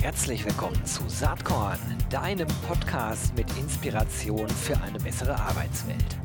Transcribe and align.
Herzlich 0.00 0.46
willkommen 0.46 0.82
zu 0.86 1.06
Saatkorn, 1.08 1.78
deinem 2.08 2.48
Podcast 2.66 3.36
mit 3.36 3.46
Inspiration 3.58 4.48
für 4.48 4.80
eine 4.80 4.98
bessere 4.98 5.38
Arbeitswelt. 5.38 6.16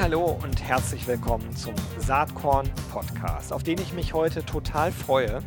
Hallo 0.00 0.38
und 0.42 0.62
herzlich 0.62 1.06
willkommen 1.06 1.54
zum 1.54 1.74
Saatkorn 1.98 2.70
Podcast, 2.90 3.52
auf 3.52 3.62
den 3.62 3.78
ich 3.78 3.92
mich 3.92 4.14
heute 4.14 4.42
total 4.46 4.90
freue. 4.90 5.42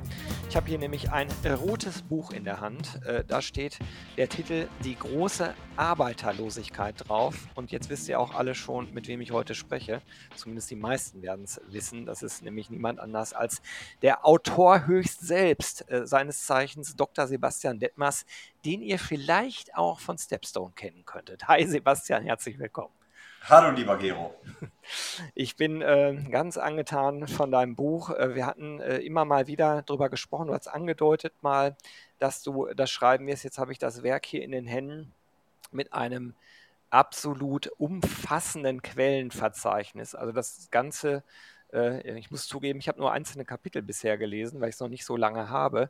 Ich 0.52 0.58
habe 0.58 0.68
hier 0.68 0.80
nämlich 0.80 1.10
ein 1.14 1.30
rotes 1.46 2.02
Buch 2.02 2.32
in 2.34 2.44
der 2.44 2.60
Hand. 2.60 3.02
Äh, 3.06 3.24
da 3.26 3.42
steht 3.42 3.80
der 4.18 4.28
Titel 4.28 4.68
Die 4.84 4.96
große 4.96 5.54
Arbeiterlosigkeit 5.78 7.08
drauf. 7.08 7.48
Und 7.56 7.72
jetzt 7.72 7.90
wisst 7.90 8.10
ihr 8.10 8.20
auch 8.20 8.36
alle 8.36 8.54
schon, 8.54 8.94
mit 8.94 9.08
wem 9.08 9.22
ich 9.22 9.32
heute 9.32 9.56
spreche. 9.56 10.02
Zumindest 10.36 10.70
die 10.70 10.76
meisten 10.76 11.22
werden 11.22 11.46
es 11.46 11.62
wissen. 11.70 12.06
Das 12.06 12.22
ist 12.22 12.44
nämlich 12.44 12.70
niemand 12.70 13.00
anders 13.00 13.32
als 13.32 13.62
der 14.02 14.26
Autor 14.26 14.88
höchst 14.88 15.26
selbst, 15.26 15.90
äh, 15.90 16.06
seines 16.06 16.46
Zeichens 16.46 16.98
Dr. 16.98 17.28
Sebastian 17.28 17.80
Detmers, 17.80 18.26
den 18.66 18.82
ihr 18.82 19.00
vielleicht 19.00 19.78
auch 19.78 20.02
von 20.02 20.18
Stepstone 20.18 20.74
kennen 20.76 21.06
könntet. 21.06 21.48
Hi 21.48 21.66
Sebastian, 21.66 22.24
herzlich 22.24 22.60
willkommen. 22.60 23.01
Hallo, 23.50 23.72
lieber 23.72 23.98
Gero. 23.98 24.36
Ich 25.34 25.56
bin 25.56 25.82
äh, 25.82 26.16
ganz 26.30 26.58
angetan 26.58 27.28
von 27.28 27.52
deinem 27.52 27.76
Buch. 27.76 28.12
Äh, 28.12 28.36
wir 28.36 28.46
hatten 28.46 28.80
äh, 28.80 28.98
immer 28.98 29.26
mal 29.26 29.48
wieder 29.48 29.82
darüber 29.82 30.10
gesprochen. 30.10 30.48
Du 30.48 30.54
hast 30.54 30.68
angedeutet 30.68 31.34
mal, 31.42 31.76
dass 32.20 32.44
du 32.44 32.68
das 32.76 32.92
schreiben 32.92 33.26
wirst. 33.26 33.44
Jetzt 33.44 33.58
habe 33.58 33.72
ich 33.72 33.80
das 33.80 34.04
Werk 34.04 34.28
hier 34.28 34.44
in 34.44 34.52
den 34.52 34.68
Händen 34.68 35.12
mit 35.72 35.92
einem 35.92 36.36
absolut 36.92 37.68
umfassenden 37.80 38.84
Quellenverzeichnis. 38.84 40.14
Also 40.14 40.32
das 40.34 40.70
Ganze, 40.70 41.24
äh, 41.74 42.18
ich 42.20 42.30
muss 42.30 42.48
zugeben, 42.48 42.80
ich 42.80 42.88
habe 42.88 43.00
nur 43.00 43.12
einzelne 43.12 43.44
Kapitel 43.44 43.82
bisher 43.82 44.20
gelesen, 44.20 44.62
weil 44.62 44.70
ich 44.70 44.76
es 44.76 44.82
noch 44.82 44.88
nicht 44.88 45.06
so 45.06 45.18
lange 45.18 45.50
habe. 45.50 45.90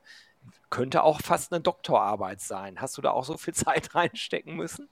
Könnte 0.69 1.03
auch 1.03 1.21
fast 1.21 1.51
eine 1.51 1.61
Doktorarbeit 1.61 2.39
sein. 2.39 2.79
Hast 2.79 2.97
du 2.97 3.01
da 3.01 3.11
auch 3.11 3.25
so 3.25 3.35
viel 3.37 3.53
Zeit 3.53 3.93
reinstecken 3.93 4.55
müssen? 4.55 4.87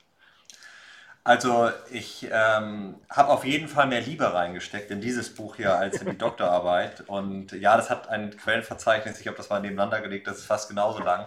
Also 1.23 1.69
ich 1.91 2.27
ähm, 2.31 2.95
habe 3.09 3.29
auf 3.29 3.45
jeden 3.45 3.67
Fall 3.67 3.87
mehr 3.87 4.01
Liebe 4.01 4.33
reingesteckt 4.33 4.89
in 4.89 5.01
dieses 5.01 5.33
Buch 5.33 5.57
hier 5.57 5.75
als 5.75 6.01
in 6.01 6.09
die 6.09 6.17
Doktorarbeit. 6.17 7.01
Und 7.07 7.51
ja, 7.51 7.75
das 7.77 7.89
hat 7.89 8.07
ein 8.09 8.35
Quellenverzeichnis, 8.35 9.19
ich 9.19 9.27
habe 9.27 9.37
das 9.37 9.49
mal 9.49 9.59
nebeneinander 9.59 10.01
gelegt, 10.01 10.27
das 10.27 10.39
ist 10.39 10.45
fast 10.45 10.69
genauso 10.69 10.99
lang. 10.99 11.25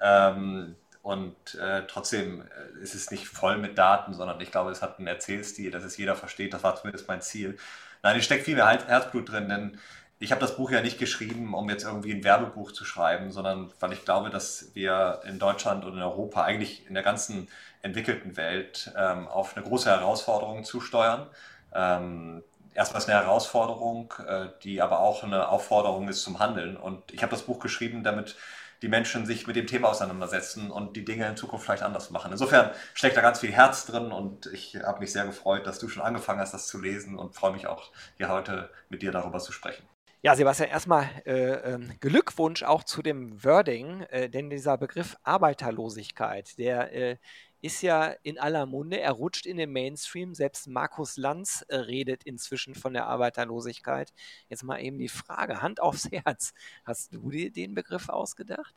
Ähm, 0.00 0.76
und 1.02 1.54
äh, 1.54 1.86
trotzdem 1.86 2.42
äh, 2.42 2.82
ist 2.82 2.94
es 2.94 3.10
nicht 3.10 3.26
voll 3.28 3.56
mit 3.56 3.78
Daten, 3.78 4.12
sondern 4.12 4.40
ich 4.40 4.50
glaube, 4.50 4.70
es 4.70 4.82
hat 4.82 4.98
einen 4.98 5.06
Erzählstil, 5.06 5.70
dass 5.70 5.84
es 5.84 5.96
jeder 5.96 6.14
versteht. 6.14 6.52
Das 6.52 6.62
war 6.62 6.76
zumindest 6.76 7.08
mein 7.08 7.22
Ziel. 7.22 7.56
Nein, 8.02 8.18
es 8.18 8.24
steckt 8.24 8.44
viel 8.44 8.56
mehr 8.56 8.66
Herzblut 8.66 9.30
drin, 9.30 9.48
denn 9.48 9.78
ich 10.18 10.32
habe 10.32 10.40
das 10.40 10.56
Buch 10.56 10.70
ja 10.70 10.82
nicht 10.82 10.98
geschrieben, 10.98 11.54
um 11.54 11.70
jetzt 11.70 11.84
irgendwie 11.84 12.12
ein 12.12 12.24
Werbebuch 12.24 12.72
zu 12.72 12.84
schreiben, 12.84 13.32
sondern 13.32 13.72
weil 13.80 13.94
ich 13.94 14.04
glaube, 14.04 14.28
dass 14.28 14.74
wir 14.74 15.22
in 15.24 15.38
Deutschland 15.38 15.86
und 15.86 15.94
in 15.94 16.02
Europa, 16.02 16.44
eigentlich 16.44 16.86
in 16.86 16.92
der 16.92 17.02
ganzen 17.02 17.48
entwickelten 17.82 18.36
Welt, 18.36 18.92
ähm, 18.96 19.28
auf 19.28 19.56
eine 19.56 19.64
große 19.64 19.90
Herausforderung 19.90 20.64
zusteuern. 20.64 21.26
Ähm, 21.74 22.42
erstmal 22.74 23.02
ist 23.02 23.08
eine 23.08 23.20
Herausforderung, 23.20 24.12
äh, 24.26 24.48
die 24.62 24.82
aber 24.82 25.00
auch 25.00 25.22
eine 25.24 25.48
Aufforderung 25.48 26.08
ist 26.08 26.22
zum 26.22 26.38
Handeln. 26.38 26.76
Und 26.76 27.12
ich 27.12 27.22
habe 27.22 27.30
das 27.30 27.42
Buch 27.42 27.58
geschrieben, 27.58 28.02
damit 28.02 28.36
die 28.82 28.88
Menschen 28.88 29.26
sich 29.26 29.46
mit 29.46 29.56
dem 29.56 29.66
Thema 29.66 29.88
auseinandersetzen 29.88 30.70
und 30.70 30.96
die 30.96 31.04
Dinge 31.04 31.28
in 31.28 31.36
Zukunft 31.36 31.66
vielleicht 31.66 31.82
anders 31.82 32.10
machen. 32.10 32.32
Insofern 32.32 32.70
steckt 32.94 33.16
da 33.16 33.20
ganz 33.20 33.40
viel 33.40 33.52
Herz 33.52 33.84
drin 33.86 34.10
und 34.10 34.46
ich 34.46 34.76
habe 34.76 35.00
mich 35.00 35.12
sehr 35.12 35.26
gefreut, 35.26 35.66
dass 35.66 35.78
du 35.78 35.88
schon 35.88 36.02
angefangen 36.02 36.40
hast, 36.40 36.54
das 36.54 36.66
zu 36.66 36.80
lesen 36.80 37.18
und 37.18 37.34
freue 37.34 37.52
mich 37.52 37.66
auch, 37.66 37.90
hier 38.16 38.30
heute 38.30 38.70
mit 38.88 39.02
dir 39.02 39.12
darüber 39.12 39.38
zu 39.38 39.52
sprechen. 39.52 39.84
Ja, 40.22 40.34
Sebastian, 40.34 40.68
erstmal 40.68 41.08
äh, 41.24 41.74
äh, 41.74 41.78
Glückwunsch 42.00 42.62
auch 42.62 42.84
zu 42.84 43.00
dem 43.00 43.42
Wording, 43.42 44.02
äh, 44.10 44.28
denn 44.28 44.50
dieser 44.50 44.76
Begriff 44.76 45.16
Arbeiterlosigkeit, 45.22 46.58
der 46.58 46.92
äh, 46.92 47.16
ist 47.62 47.82
ja 47.82 48.14
in 48.22 48.38
aller 48.38 48.66
Munde, 48.66 49.00
er 49.00 49.12
rutscht 49.12 49.46
in 49.46 49.56
den 49.56 49.72
Mainstream, 49.72 50.34
selbst 50.34 50.66
Markus 50.66 51.16
Lanz 51.16 51.64
äh, 51.68 51.76
redet 51.76 52.24
inzwischen 52.24 52.74
von 52.74 52.92
der 52.92 53.06
Arbeiterlosigkeit. 53.06 54.12
Jetzt 54.48 54.64
mal 54.64 54.80
eben 54.80 54.98
die 54.98 55.08
Frage, 55.08 55.62
Hand 55.62 55.80
aufs 55.80 56.08
Herz, 56.10 56.52
hast 56.84 57.12
du 57.12 57.30
dir 57.30 57.50
den 57.50 57.74
Begriff 57.74 58.08
ausgedacht? 58.08 58.74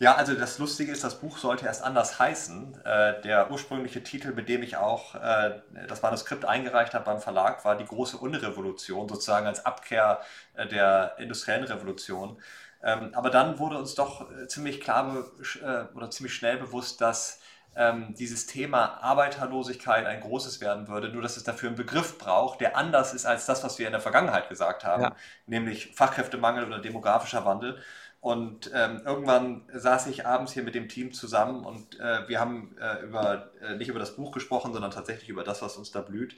Ja, 0.00 0.14
also 0.14 0.34
das 0.34 0.60
Lustige 0.60 0.92
ist, 0.92 1.02
das 1.02 1.20
Buch 1.20 1.38
sollte 1.38 1.66
erst 1.66 1.82
anders 1.82 2.20
heißen. 2.20 2.80
Äh, 2.84 3.20
der 3.22 3.50
ursprüngliche 3.50 4.04
Titel, 4.04 4.32
mit 4.32 4.48
dem 4.48 4.62
ich 4.62 4.76
auch 4.76 5.16
äh, 5.16 5.60
das 5.88 6.02
Manuskript 6.02 6.44
eingereicht 6.44 6.94
habe 6.94 7.04
beim 7.04 7.20
Verlag, 7.20 7.64
war 7.64 7.76
Die 7.76 7.84
große 7.84 8.16
Unrevolution, 8.16 9.08
sozusagen 9.08 9.48
als 9.48 9.66
Abkehr 9.66 10.20
der 10.56 11.16
industriellen 11.18 11.64
Revolution. 11.64 12.40
Ähm, 12.82 13.10
aber 13.14 13.30
dann 13.30 13.58
wurde 13.58 13.76
uns 13.78 13.94
doch 13.94 14.30
äh, 14.30 14.46
ziemlich 14.46 14.80
klar 14.80 15.24
äh, 15.62 15.96
oder 15.96 16.10
ziemlich 16.10 16.34
schnell 16.34 16.58
bewusst, 16.58 17.00
dass 17.00 17.40
ähm, 17.74 18.14
dieses 18.18 18.46
Thema 18.46 19.02
Arbeiterlosigkeit 19.02 20.06
ein 20.06 20.20
großes 20.20 20.60
werden 20.60 20.88
würde, 20.88 21.10
nur 21.10 21.22
dass 21.22 21.36
es 21.36 21.44
dafür 21.44 21.68
einen 21.68 21.76
Begriff 21.76 22.18
braucht, 22.18 22.60
der 22.60 22.76
anders 22.76 23.14
ist 23.14 23.26
als 23.26 23.46
das, 23.46 23.62
was 23.62 23.78
wir 23.78 23.86
in 23.86 23.92
der 23.92 24.00
Vergangenheit 24.00 24.48
gesagt 24.48 24.84
haben, 24.84 25.02
ja. 25.02 25.16
nämlich 25.46 25.92
Fachkräftemangel 25.94 26.64
oder 26.64 26.80
demografischer 26.80 27.44
Wandel. 27.44 27.80
Und 28.20 28.72
ähm, 28.74 29.02
irgendwann 29.04 29.62
saß 29.72 30.08
ich 30.08 30.26
abends 30.26 30.52
hier 30.52 30.64
mit 30.64 30.74
dem 30.74 30.88
Team 30.88 31.12
zusammen 31.12 31.64
und 31.64 32.00
äh, 32.00 32.28
wir 32.28 32.40
haben 32.40 32.76
äh, 32.80 33.04
über, 33.04 33.52
äh, 33.62 33.76
nicht 33.76 33.88
über 33.88 34.00
das 34.00 34.16
Buch 34.16 34.32
gesprochen, 34.32 34.72
sondern 34.72 34.90
tatsächlich 34.90 35.28
über 35.28 35.44
das, 35.44 35.62
was 35.62 35.76
uns 35.76 35.92
da 35.92 36.00
blüht. 36.00 36.34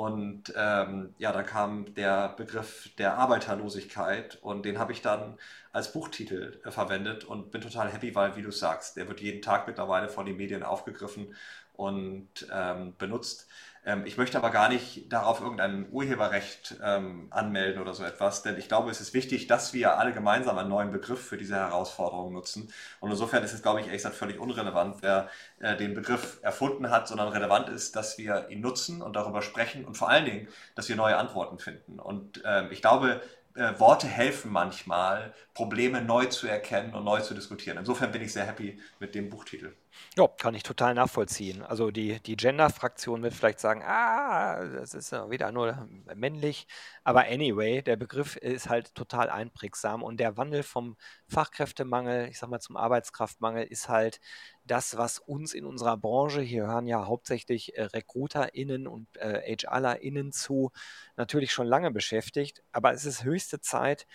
Und 0.00 0.54
ähm, 0.56 1.14
ja, 1.18 1.30
da 1.30 1.42
kam 1.42 1.94
der 1.94 2.30
Begriff 2.30 2.88
der 2.96 3.18
Arbeiterlosigkeit 3.18 4.38
und 4.40 4.64
den 4.64 4.78
habe 4.78 4.92
ich 4.92 5.02
dann 5.02 5.38
als 5.72 5.92
Buchtitel 5.92 6.58
äh, 6.64 6.70
verwendet 6.70 7.24
und 7.24 7.50
bin 7.50 7.60
total 7.60 7.92
happy, 7.92 8.14
weil, 8.14 8.34
wie 8.34 8.42
du 8.42 8.50
sagst, 8.50 8.96
der 8.96 9.08
wird 9.08 9.20
jeden 9.20 9.42
Tag 9.42 9.66
mittlerweile 9.66 10.08
von 10.08 10.24
den 10.24 10.38
Medien 10.38 10.62
aufgegriffen 10.62 11.34
und 11.74 12.46
ähm, 12.50 12.94
benutzt. 12.96 13.46
Ähm, 13.84 14.04
ich 14.04 14.16
möchte 14.16 14.36
aber 14.36 14.50
gar 14.50 14.68
nicht 14.68 15.12
darauf 15.12 15.40
irgendein 15.40 15.90
Urheberrecht 15.90 16.76
ähm, 16.82 17.28
anmelden 17.30 17.80
oder 17.80 17.94
so 17.94 18.04
etwas, 18.04 18.42
denn 18.42 18.58
ich 18.58 18.68
glaube, 18.68 18.90
es 18.90 19.00
ist 19.00 19.14
wichtig, 19.14 19.46
dass 19.46 19.72
wir 19.72 19.98
alle 19.98 20.12
gemeinsam 20.12 20.58
einen 20.58 20.68
neuen 20.68 20.92
Begriff 20.92 21.26
für 21.26 21.38
diese 21.38 21.56
Herausforderung 21.56 22.32
nutzen. 22.32 22.72
Und 23.00 23.10
insofern 23.10 23.42
ist 23.42 23.52
es, 23.52 23.62
glaube 23.62 23.80
ich, 23.80 23.86
ehrlich 23.86 24.02
gesagt 24.02 24.16
völlig 24.16 24.38
unrelevant, 24.38 24.98
wer 25.00 25.28
äh, 25.60 25.76
den 25.76 25.94
Begriff 25.94 26.38
erfunden 26.42 26.90
hat, 26.90 27.08
sondern 27.08 27.28
relevant 27.28 27.68
ist, 27.68 27.96
dass 27.96 28.18
wir 28.18 28.48
ihn 28.50 28.60
nutzen 28.60 29.02
und 29.02 29.16
darüber 29.16 29.42
sprechen 29.42 29.84
und 29.84 29.96
vor 29.96 30.10
allen 30.10 30.26
Dingen, 30.26 30.48
dass 30.74 30.88
wir 30.88 30.96
neue 30.96 31.16
Antworten 31.16 31.58
finden. 31.58 31.98
Und 31.98 32.42
ähm, 32.44 32.68
ich 32.70 32.82
glaube, 32.82 33.22
äh, 33.54 33.78
Worte 33.78 34.06
helfen 34.06 34.52
manchmal, 34.52 35.34
Probleme 35.54 36.02
neu 36.02 36.26
zu 36.26 36.46
erkennen 36.46 36.94
und 36.94 37.04
neu 37.04 37.20
zu 37.20 37.34
diskutieren. 37.34 37.78
Insofern 37.78 38.12
bin 38.12 38.22
ich 38.22 38.32
sehr 38.32 38.46
happy 38.46 38.80
mit 39.00 39.14
dem 39.14 39.28
Buchtitel. 39.30 39.74
Ja, 40.16 40.26
kann 40.28 40.54
ich 40.54 40.62
total 40.62 40.94
nachvollziehen. 40.94 41.62
Also 41.62 41.90
die, 41.90 42.20
die 42.20 42.36
Gender-Fraktion 42.36 43.22
wird 43.22 43.34
vielleicht 43.34 43.60
sagen, 43.60 43.82
ah, 43.84 44.64
das 44.64 44.94
ist 44.94 45.10
ja 45.12 45.30
wieder 45.30 45.52
nur 45.52 45.88
männlich. 46.14 46.66
Aber 47.04 47.26
anyway, 47.26 47.82
der 47.82 47.96
Begriff 47.96 48.36
ist 48.36 48.68
halt 48.68 48.94
total 48.94 49.30
einprägsam 49.30 50.02
und 50.02 50.18
der 50.18 50.36
Wandel 50.36 50.62
vom 50.62 50.96
Fachkräftemangel, 51.28 52.28
ich 52.28 52.38
sag 52.38 52.50
mal 52.50 52.60
zum 52.60 52.76
Arbeitskraftmangel, 52.76 53.64
ist 53.64 53.88
halt 53.88 54.20
das, 54.64 54.96
was 54.96 55.18
uns 55.18 55.54
in 55.54 55.64
unserer 55.64 55.96
Branche, 55.96 56.40
hier 56.40 56.66
hören 56.66 56.86
ja 56.86 57.06
hauptsächlich 57.06 57.76
äh, 57.76 57.84
RecruiterInnen 57.84 58.86
und 58.86 59.16
äh, 59.16 59.56
HRlerInnen 59.56 60.32
zu, 60.32 60.72
natürlich 61.16 61.52
schon 61.52 61.66
lange 61.66 61.90
beschäftigt. 61.90 62.62
Aber 62.72 62.92
es 62.92 63.04
ist 63.04 63.24
höchste 63.24 63.60
Zeit, 63.60 64.06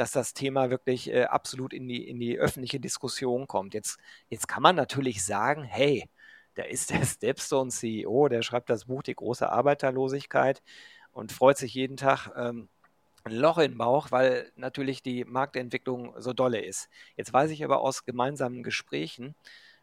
dass 0.00 0.12
das 0.12 0.32
Thema 0.32 0.70
wirklich 0.70 1.10
äh, 1.10 1.24
absolut 1.24 1.74
in 1.74 1.86
die, 1.86 2.08
in 2.08 2.18
die 2.18 2.38
öffentliche 2.38 2.80
Diskussion 2.80 3.46
kommt. 3.46 3.74
Jetzt, 3.74 3.98
jetzt 4.30 4.48
kann 4.48 4.62
man 4.62 4.74
natürlich 4.74 5.22
sagen, 5.22 5.62
hey, 5.62 6.08
da 6.54 6.62
ist 6.62 6.88
der 6.90 7.04
Stepstone 7.04 7.70
CEO, 7.70 8.28
der 8.28 8.40
schreibt 8.40 8.70
das 8.70 8.86
Buch 8.86 9.02
Die 9.02 9.14
große 9.14 9.52
Arbeiterlosigkeit 9.52 10.62
und 11.12 11.32
freut 11.32 11.58
sich 11.58 11.74
jeden 11.74 11.98
Tag 11.98 12.30
ähm, 12.34 12.70
ein 13.24 13.32
Loch 13.32 13.58
im 13.58 13.76
Bauch, 13.76 14.10
weil 14.10 14.50
natürlich 14.56 15.02
die 15.02 15.26
Marktentwicklung 15.26 16.14
so 16.18 16.32
dolle 16.32 16.64
ist. 16.64 16.88
Jetzt 17.16 17.34
weiß 17.34 17.50
ich 17.50 17.62
aber 17.62 17.82
aus 17.82 18.06
gemeinsamen 18.06 18.62
Gesprächen, 18.62 19.34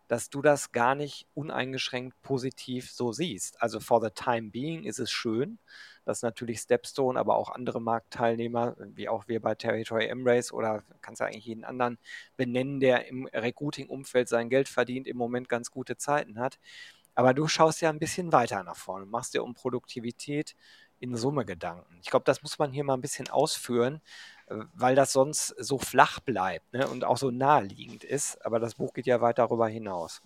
dass 0.08 0.32
du 0.32 0.42
das 0.42 0.72
gar 0.72 0.96
nicht 0.96 1.28
uneingeschränkt 1.36 2.20
positiv 2.24 2.90
so 2.90 3.12
siehst. 3.12 3.62
Also 3.62 3.80
for 3.80 4.02
the 4.02 4.10
time 4.10 4.50
being 4.50 4.84
ist 4.84 4.98
es 4.98 5.12
schön, 5.12 5.60
dass 6.08 6.22
natürlich 6.22 6.60
Stepstone, 6.60 7.20
aber 7.20 7.36
auch 7.36 7.50
andere 7.50 7.82
Marktteilnehmer, 7.82 8.76
wie 8.80 9.10
auch 9.10 9.28
wir 9.28 9.42
bei 9.42 9.56
Territory 9.56 10.08
M-Race 10.08 10.54
oder 10.54 10.84
kannst 11.02 11.20
du 11.20 11.26
eigentlich 11.26 11.46
jeden 11.46 11.66
anderen 11.66 11.98
benennen, 12.38 12.80
der 12.80 13.08
im 13.08 13.28
Recruiting-Umfeld 13.28 14.30
sein 14.30 14.50
Geld 14.50 14.70
verdient, 14.70 15.06
im 15.06 15.18
Moment 15.18 15.50
ganz 15.50 15.70
gute 15.70 15.98
Zeiten 15.98 16.40
hat. 16.40 16.60
Aber 17.14 17.34
du 17.34 17.48
schaust 17.48 17.82
ja 17.82 17.90
ein 17.90 18.00
bisschen 18.00 18.32
weiter 18.32 18.64
nach 18.64 18.78
vorne, 18.78 19.06
machst 19.06 19.34
dir 19.34 19.44
um 19.44 19.54
Produktivität 19.54 20.56
in 21.00 21.16
Summe 21.16 21.46
Gedanken. 21.46 22.00
Ich 22.02 22.10
glaube, 22.10 22.24
das 22.26 22.42
muss 22.42 22.58
man 22.58 22.72
hier 22.72 22.86
mal 22.86 22.94
ein 22.94 23.02
bisschen 23.02 23.30
ausführen, 23.30 24.02
weil 24.48 24.96
das 24.96 25.12
sonst 25.12 25.48
so 25.60 25.78
flach 25.78 26.20
bleibt 26.22 26.72
ne, 26.74 26.88
und 26.88 27.04
auch 27.04 27.18
so 27.18 27.32
naheliegend 27.32 28.04
ist. 28.04 28.44
Aber 28.46 28.60
das 28.60 28.76
Buch 28.76 28.94
geht 28.94 29.08
ja 29.08 29.20
weit 29.20 29.40
darüber 29.40 29.68
hinaus. 29.68 30.22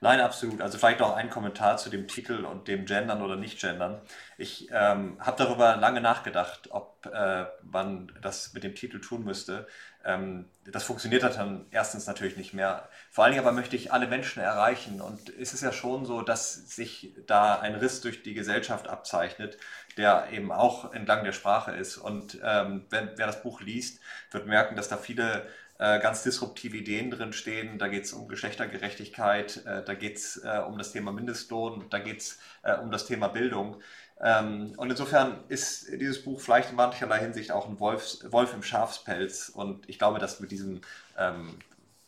Nein, 0.00 0.20
absolut. 0.20 0.60
Also 0.60 0.76
vielleicht 0.76 1.00
noch 1.00 1.14
ein 1.16 1.30
Kommentar 1.30 1.76
zu 1.78 1.88
dem 1.88 2.08
Titel 2.08 2.44
und 2.44 2.68
dem 2.68 2.84
Gendern 2.84 3.22
oder 3.22 3.36
Nicht-Gendern. 3.36 4.00
Ich 4.36 4.68
ähm, 4.70 5.16
habe 5.18 5.42
darüber 5.42 5.76
lange 5.76 6.00
nachgedacht, 6.00 6.68
ob 6.70 7.06
äh, 7.06 7.46
man 7.62 8.12
das 8.20 8.52
mit 8.52 8.64
dem 8.64 8.74
Titel 8.74 9.00
tun 9.00 9.24
müsste. 9.24 9.66
Ähm, 10.04 10.50
das 10.66 10.84
funktioniert 10.84 11.22
dann 11.22 11.66
erstens 11.70 12.06
natürlich 12.06 12.36
nicht 12.36 12.52
mehr. 12.52 12.88
Vor 13.10 13.24
allen 13.24 13.32
Dingen 13.32 13.46
aber 13.46 13.54
möchte 13.54 13.76
ich 13.76 13.92
alle 13.92 14.06
Menschen 14.06 14.42
erreichen. 14.42 15.00
Und 15.00 15.30
es 15.30 15.54
ist 15.54 15.62
ja 15.62 15.72
schon 15.72 16.04
so, 16.04 16.22
dass 16.22 16.54
sich 16.54 17.14
da 17.26 17.60
ein 17.60 17.74
Riss 17.74 18.00
durch 18.00 18.22
die 18.22 18.34
Gesellschaft 18.34 18.88
abzeichnet, 18.88 19.56
der 19.96 20.28
eben 20.32 20.52
auch 20.52 20.92
entlang 20.92 21.24
der 21.24 21.32
Sprache 21.32 21.72
ist. 21.72 21.96
Und 21.96 22.38
ähm, 22.42 22.84
wenn, 22.90 23.10
wer 23.16 23.26
das 23.26 23.42
Buch 23.42 23.60
liest, 23.60 24.00
wird 24.30 24.46
merken, 24.46 24.76
dass 24.76 24.88
da 24.88 24.96
viele 24.96 25.46
äh, 25.78 25.98
ganz 26.00 26.22
disruptive 26.22 26.76
Ideen 26.76 27.10
drin 27.10 27.32
stehen. 27.32 27.78
Da 27.78 27.88
geht 27.88 28.04
es 28.04 28.12
um 28.12 28.28
Geschlechtergerechtigkeit, 28.28 29.64
äh, 29.66 29.84
da 29.84 29.94
geht 29.94 30.16
es 30.16 30.36
äh, 30.44 30.60
um 30.66 30.78
das 30.78 30.92
Thema 30.92 31.12
Mindestlohn, 31.12 31.86
da 31.90 31.98
geht 31.98 32.20
es 32.20 32.38
äh, 32.62 32.74
um 32.74 32.90
das 32.90 33.06
Thema 33.06 33.28
Bildung. 33.28 33.80
Ähm, 34.20 34.72
und 34.76 34.90
insofern 34.90 35.42
ist 35.48 35.88
dieses 35.90 36.22
Buch 36.22 36.40
vielleicht 36.40 36.70
in 36.70 36.76
mancherlei 36.76 37.18
Hinsicht 37.18 37.50
auch 37.50 37.68
ein 37.68 37.80
Wolf, 37.80 38.18
Wolf 38.30 38.54
im 38.54 38.62
Schafspelz. 38.62 39.48
Und 39.48 39.88
ich 39.88 39.98
glaube, 39.98 40.18
dass 40.18 40.40
mit 40.40 40.50
diesem, 40.50 40.80
ähm, 41.18 41.58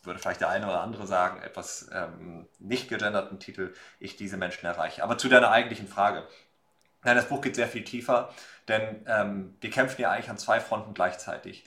würde 0.05 0.21
vielleicht 0.21 0.41
der 0.41 0.51
eine 0.51 0.67
oder 0.67 0.81
andere 0.83 1.07
sagen, 1.07 1.43
etwas 1.43 1.89
ähm, 1.93 2.47
nicht 2.59 2.89
gegenderten 2.89 3.41
Titel 3.41 3.75
ich 3.99 4.17
diese 4.17 4.37
Menschen 4.37 4.67
erreiche. 4.67 5.03
Aber 5.03 5.19
zu 5.19 5.29
deiner 5.29 5.51
eigentlichen 5.51 5.89
Frage. 5.89 6.27
Nein, 7.03 7.17
das 7.17 7.29
Buch 7.29 7.41
geht 7.41 7.55
sehr 7.55 7.69
viel 7.69 7.85
tiefer, 7.85 8.33
denn 8.67 9.05
ähm, 9.07 9.57
wir 9.61 9.71
kämpfen 9.71 10.01
ja 10.01 10.11
eigentlich 10.11 10.31
an 10.31 10.39
zwei 10.39 10.61
Fronten 10.61 10.95
gleichzeitig. 10.95 11.65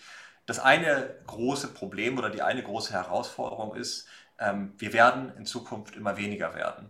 Das 0.49 0.57
eine 0.57 1.15
große 1.27 1.67
Problem 1.75 2.17
oder 2.17 2.31
die 2.31 2.41
eine 2.41 2.63
große 2.63 2.91
Herausforderung 2.91 3.75
ist, 3.75 4.07
ähm, 4.39 4.73
wir 4.79 4.93
werden 4.93 5.31
in 5.37 5.45
Zukunft 5.45 5.95
immer 5.95 6.17
weniger 6.17 6.55
werden. 6.55 6.89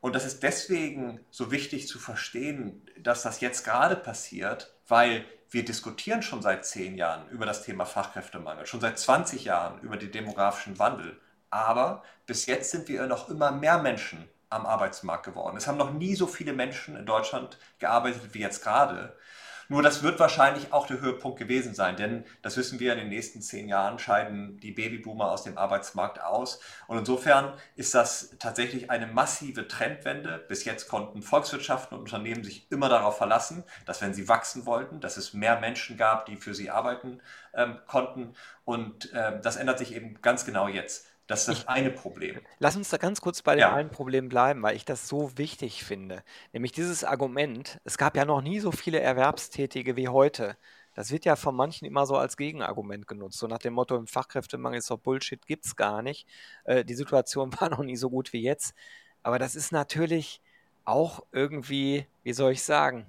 Und 0.00 0.14
das 0.14 0.24
ist 0.24 0.44
deswegen 0.44 1.18
so 1.28 1.50
wichtig 1.50 1.88
zu 1.88 1.98
verstehen, 1.98 2.88
dass 3.00 3.24
das 3.24 3.40
jetzt 3.40 3.64
gerade 3.64 3.96
passiert, 3.96 4.76
weil 4.86 5.24
wir 5.50 5.64
diskutieren 5.64 6.22
schon 6.22 6.42
seit 6.42 6.64
zehn 6.64 6.96
Jahren 6.96 7.28
über 7.30 7.44
das 7.44 7.64
Thema 7.64 7.86
Fachkräftemangel, 7.86 8.66
schon 8.66 8.80
seit 8.80 9.00
20 9.00 9.46
Jahren 9.46 9.80
über 9.80 9.96
den 9.96 10.12
demografischen 10.12 10.78
Wandel. 10.78 11.20
Aber 11.50 12.04
bis 12.26 12.46
jetzt 12.46 12.70
sind 12.70 12.86
wir 12.86 13.08
noch 13.08 13.28
immer 13.28 13.50
mehr 13.50 13.82
Menschen 13.82 14.28
am 14.48 14.64
Arbeitsmarkt 14.64 15.24
geworden. 15.24 15.56
Es 15.56 15.66
haben 15.66 15.76
noch 15.76 15.92
nie 15.92 16.14
so 16.14 16.28
viele 16.28 16.52
Menschen 16.52 16.94
in 16.94 17.04
Deutschland 17.04 17.58
gearbeitet 17.80 18.32
wie 18.32 18.42
jetzt 18.42 18.62
gerade. 18.62 19.18
Nur 19.68 19.82
das 19.82 20.02
wird 20.02 20.18
wahrscheinlich 20.20 20.72
auch 20.72 20.86
der 20.86 21.00
Höhepunkt 21.00 21.38
gewesen 21.38 21.74
sein, 21.74 21.96
denn 21.96 22.24
das 22.42 22.56
wissen 22.56 22.80
wir, 22.80 22.92
in 22.92 22.98
den 22.98 23.08
nächsten 23.08 23.42
zehn 23.42 23.68
Jahren 23.68 23.98
scheiden 23.98 24.58
die 24.60 24.72
Babyboomer 24.72 25.30
aus 25.30 25.44
dem 25.44 25.58
Arbeitsmarkt 25.58 26.20
aus. 26.20 26.60
Und 26.86 26.98
insofern 26.98 27.54
ist 27.76 27.94
das 27.94 28.34
tatsächlich 28.38 28.90
eine 28.90 29.06
massive 29.06 29.68
Trendwende. 29.68 30.44
Bis 30.48 30.64
jetzt 30.64 30.88
konnten 30.88 31.22
Volkswirtschaften 31.22 31.96
und 31.96 32.04
Unternehmen 32.04 32.44
sich 32.44 32.70
immer 32.70 32.88
darauf 32.88 33.16
verlassen, 33.16 33.64
dass 33.86 34.00
wenn 34.00 34.14
sie 34.14 34.28
wachsen 34.28 34.66
wollten, 34.66 35.00
dass 35.00 35.16
es 35.16 35.32
mehr 35.32 35.60
Menschen 35.60 35.96
gab, 35.96 36.26
die 36.26 36.36
für 36.36 36.54
sie 36.54 36.70
arbeiten 36.70 37.20
ähm, 37.54 37.78
konnten. 37.86 38.34
Und 38.64 39.12
äh, 39.12 39.40
das 39.40 39.56
ändert 39.56 39.78
sich 39.78 39.94
eben 39.94 40.20
ganz 40.22 40.44
genau 40.44 40.68
jetzt. 40.68 41.11
Das 41.26 41.48
ist 41.48 41.60
das 41.60 41.68
eine 41.68 41.90
Problem. 41.90 42.40
Lass 42.58 42.76
uns 42.76 42.90
da 42.90 42.96
ganz 42.96 43.20
kurz 43.20 43.42
bei 43.42 43.54
dem 43.54 43.60
Ja. 43.60 43.74
einen 43.74 43.90
Problem 43.90 44.28
bleiben, 44.28 44.62
weil 44.62 44.76
ich 44.76 44.84
das 44.84 45.08
so 45.08 45.36
wichtig 45.38 45.84
finde. 45.84 46.22
Nämlich 46.52 46.72
dieses 46.72 47.04
Argument, 47.04 47.78
es 47.84 47.96
gab 47.96 48.16
ja 48.16 48.24
noch 48.24 48.42
nie 48.42 48.60
so 48.60 48.72
viele 48.72 49.00
Erwerbstätige 49.00 49.96
wie 49.96 50.08
heute. 50.08 50.56
Das 50.94 51.10
wird 51.10 51.24
ja 51.24 51.36
von 51.36 51.54
manchen 51.56 51.86
immer 51.86 52.04
so 52.06 52.16
als 52.16 52.36
Gegenargument 52.36 53.06
genutzt. 53.06 53.38
So 53.38 53.46
nach 53.46 53.58
dem 53.58 53.72
Motto, 53.74 53.96
im 53.96 54.06
Fachkräftemangel 54.06 54.78
ist 54.78 54.90
doch 54.90 54.98
Bullshit, 54.98 55.46
gibt 55.46 55.64
es 55.64 55.76
gar 55.76 56.02
nicht. 56.02 56.26
Äh, 56.64 56.84
die 56.84 56.94
Situation 56.94 57.52
war 57.60 57.70
noch 57.70 57.82
nie 57.82 57.96
so 57.96 58.10
gut 58.10 58.32
wie 58.32 58.42
jetzt. 58.42 58.74
Aber 59.22 59.38
das 59.38 59.54
ist 59.54 59.72
natürlich 59.72 60.42
auch 60.84 61.20
irgendwie, 61.32 62.06
wie 62.24 62.32
soll 62.32 62.52
ich 62.52 62.62
sagen, 62.62 63.06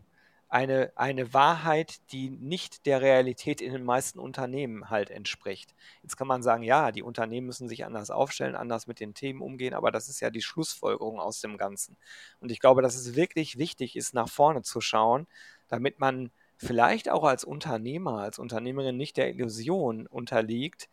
eine, 0.54 0.94
eine 0.96 1.34
Wahrheit, 1.34 2.00
die 2.12 2.30
nicht 2.30 2.86
der 2.86 3.02
Realität 3.02 3.60
in 3.60 3.74
den 3.74 3.84
meisten 3.84 4.20
Unternehmen 4.20 4.92
halt 4.92 5.10
entspricht. 5.10 5.74
Jetzt 6.04 6.16
kann 6.16 6.28
man 6.28 6.44
sagen, 6.44 6.62
ja, 6.62 6.92
die 6.92 7.02
Unternehmen 7.02 7.48
müssen 7.48 7.68
sich 7.68 7.86
anders 7.86 8.12
aufstellen, 8.12 8.56
anders 8.56 8.86
mit 8.86 9.00
den 9.00 9.16
Themen 9.16 9.42
umgehen, 9.42 9.74
aber 9.74 9.90
das 9.90 10.10
ist 10.10 10.20
ja 10.20 10.30
die 10.30 10.44
Schlussfolgerung 10.44 11.20
aus 11.20 11.42
dem 11.42 11.58
Ganzen. 11.58 11.98
Und 12.40 12.52
ich 12.52 12.60
glaube, 12.60 12.84
dass 12.84 12.94
es 12.94 13.16
wirklich 13.16 13.58
wichtig 13.58 13.96
ist, 13.96 14.14
nach 14.14 14.30
vorne 14.30 14.62
zu 14.62 14.80
schauen, 14.80 15.26
damit 15.70 16.00
man 16.00 16.30
vielleicht 16.58 17.10
auch 17.10 17.24
als 17.24 17.44
Unternehmer, 17.44 18.20
als 18.20 18.38
Unternehmerin 18.38 18.96
nicht 18.96 19.18
der 19.18 19.30
Illusion 19.30 20.06
unterliegt, 20.06 20.88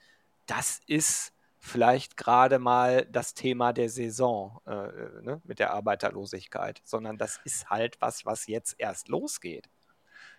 das 0.47 0.81
ist 0.87 1.35
vielleicht 1.61 2.17
gerade 2.17 2.59
mal 2.59 3.07
das 3.11 3.35
Thema 3.35 3.73
der 3.73 3.91
Saison 3.91 4.61
äh, 4.67 4.73
äh, 4.73 5.23
ne, 5.23 5.41
mit 5.45 5.59
der 5.59 5.73
Arbeiterlosigkeit, 5.73 6.81
sondern 6.85 7.19
das 7.19 7.39
ist 7.45 7.69
halt 7.71 8.01
was, 8.01 8.25
was 8.25 8.47
jetzt 8.47 8.75
erst 8.79 9.09
losgeht. 9.09 9.69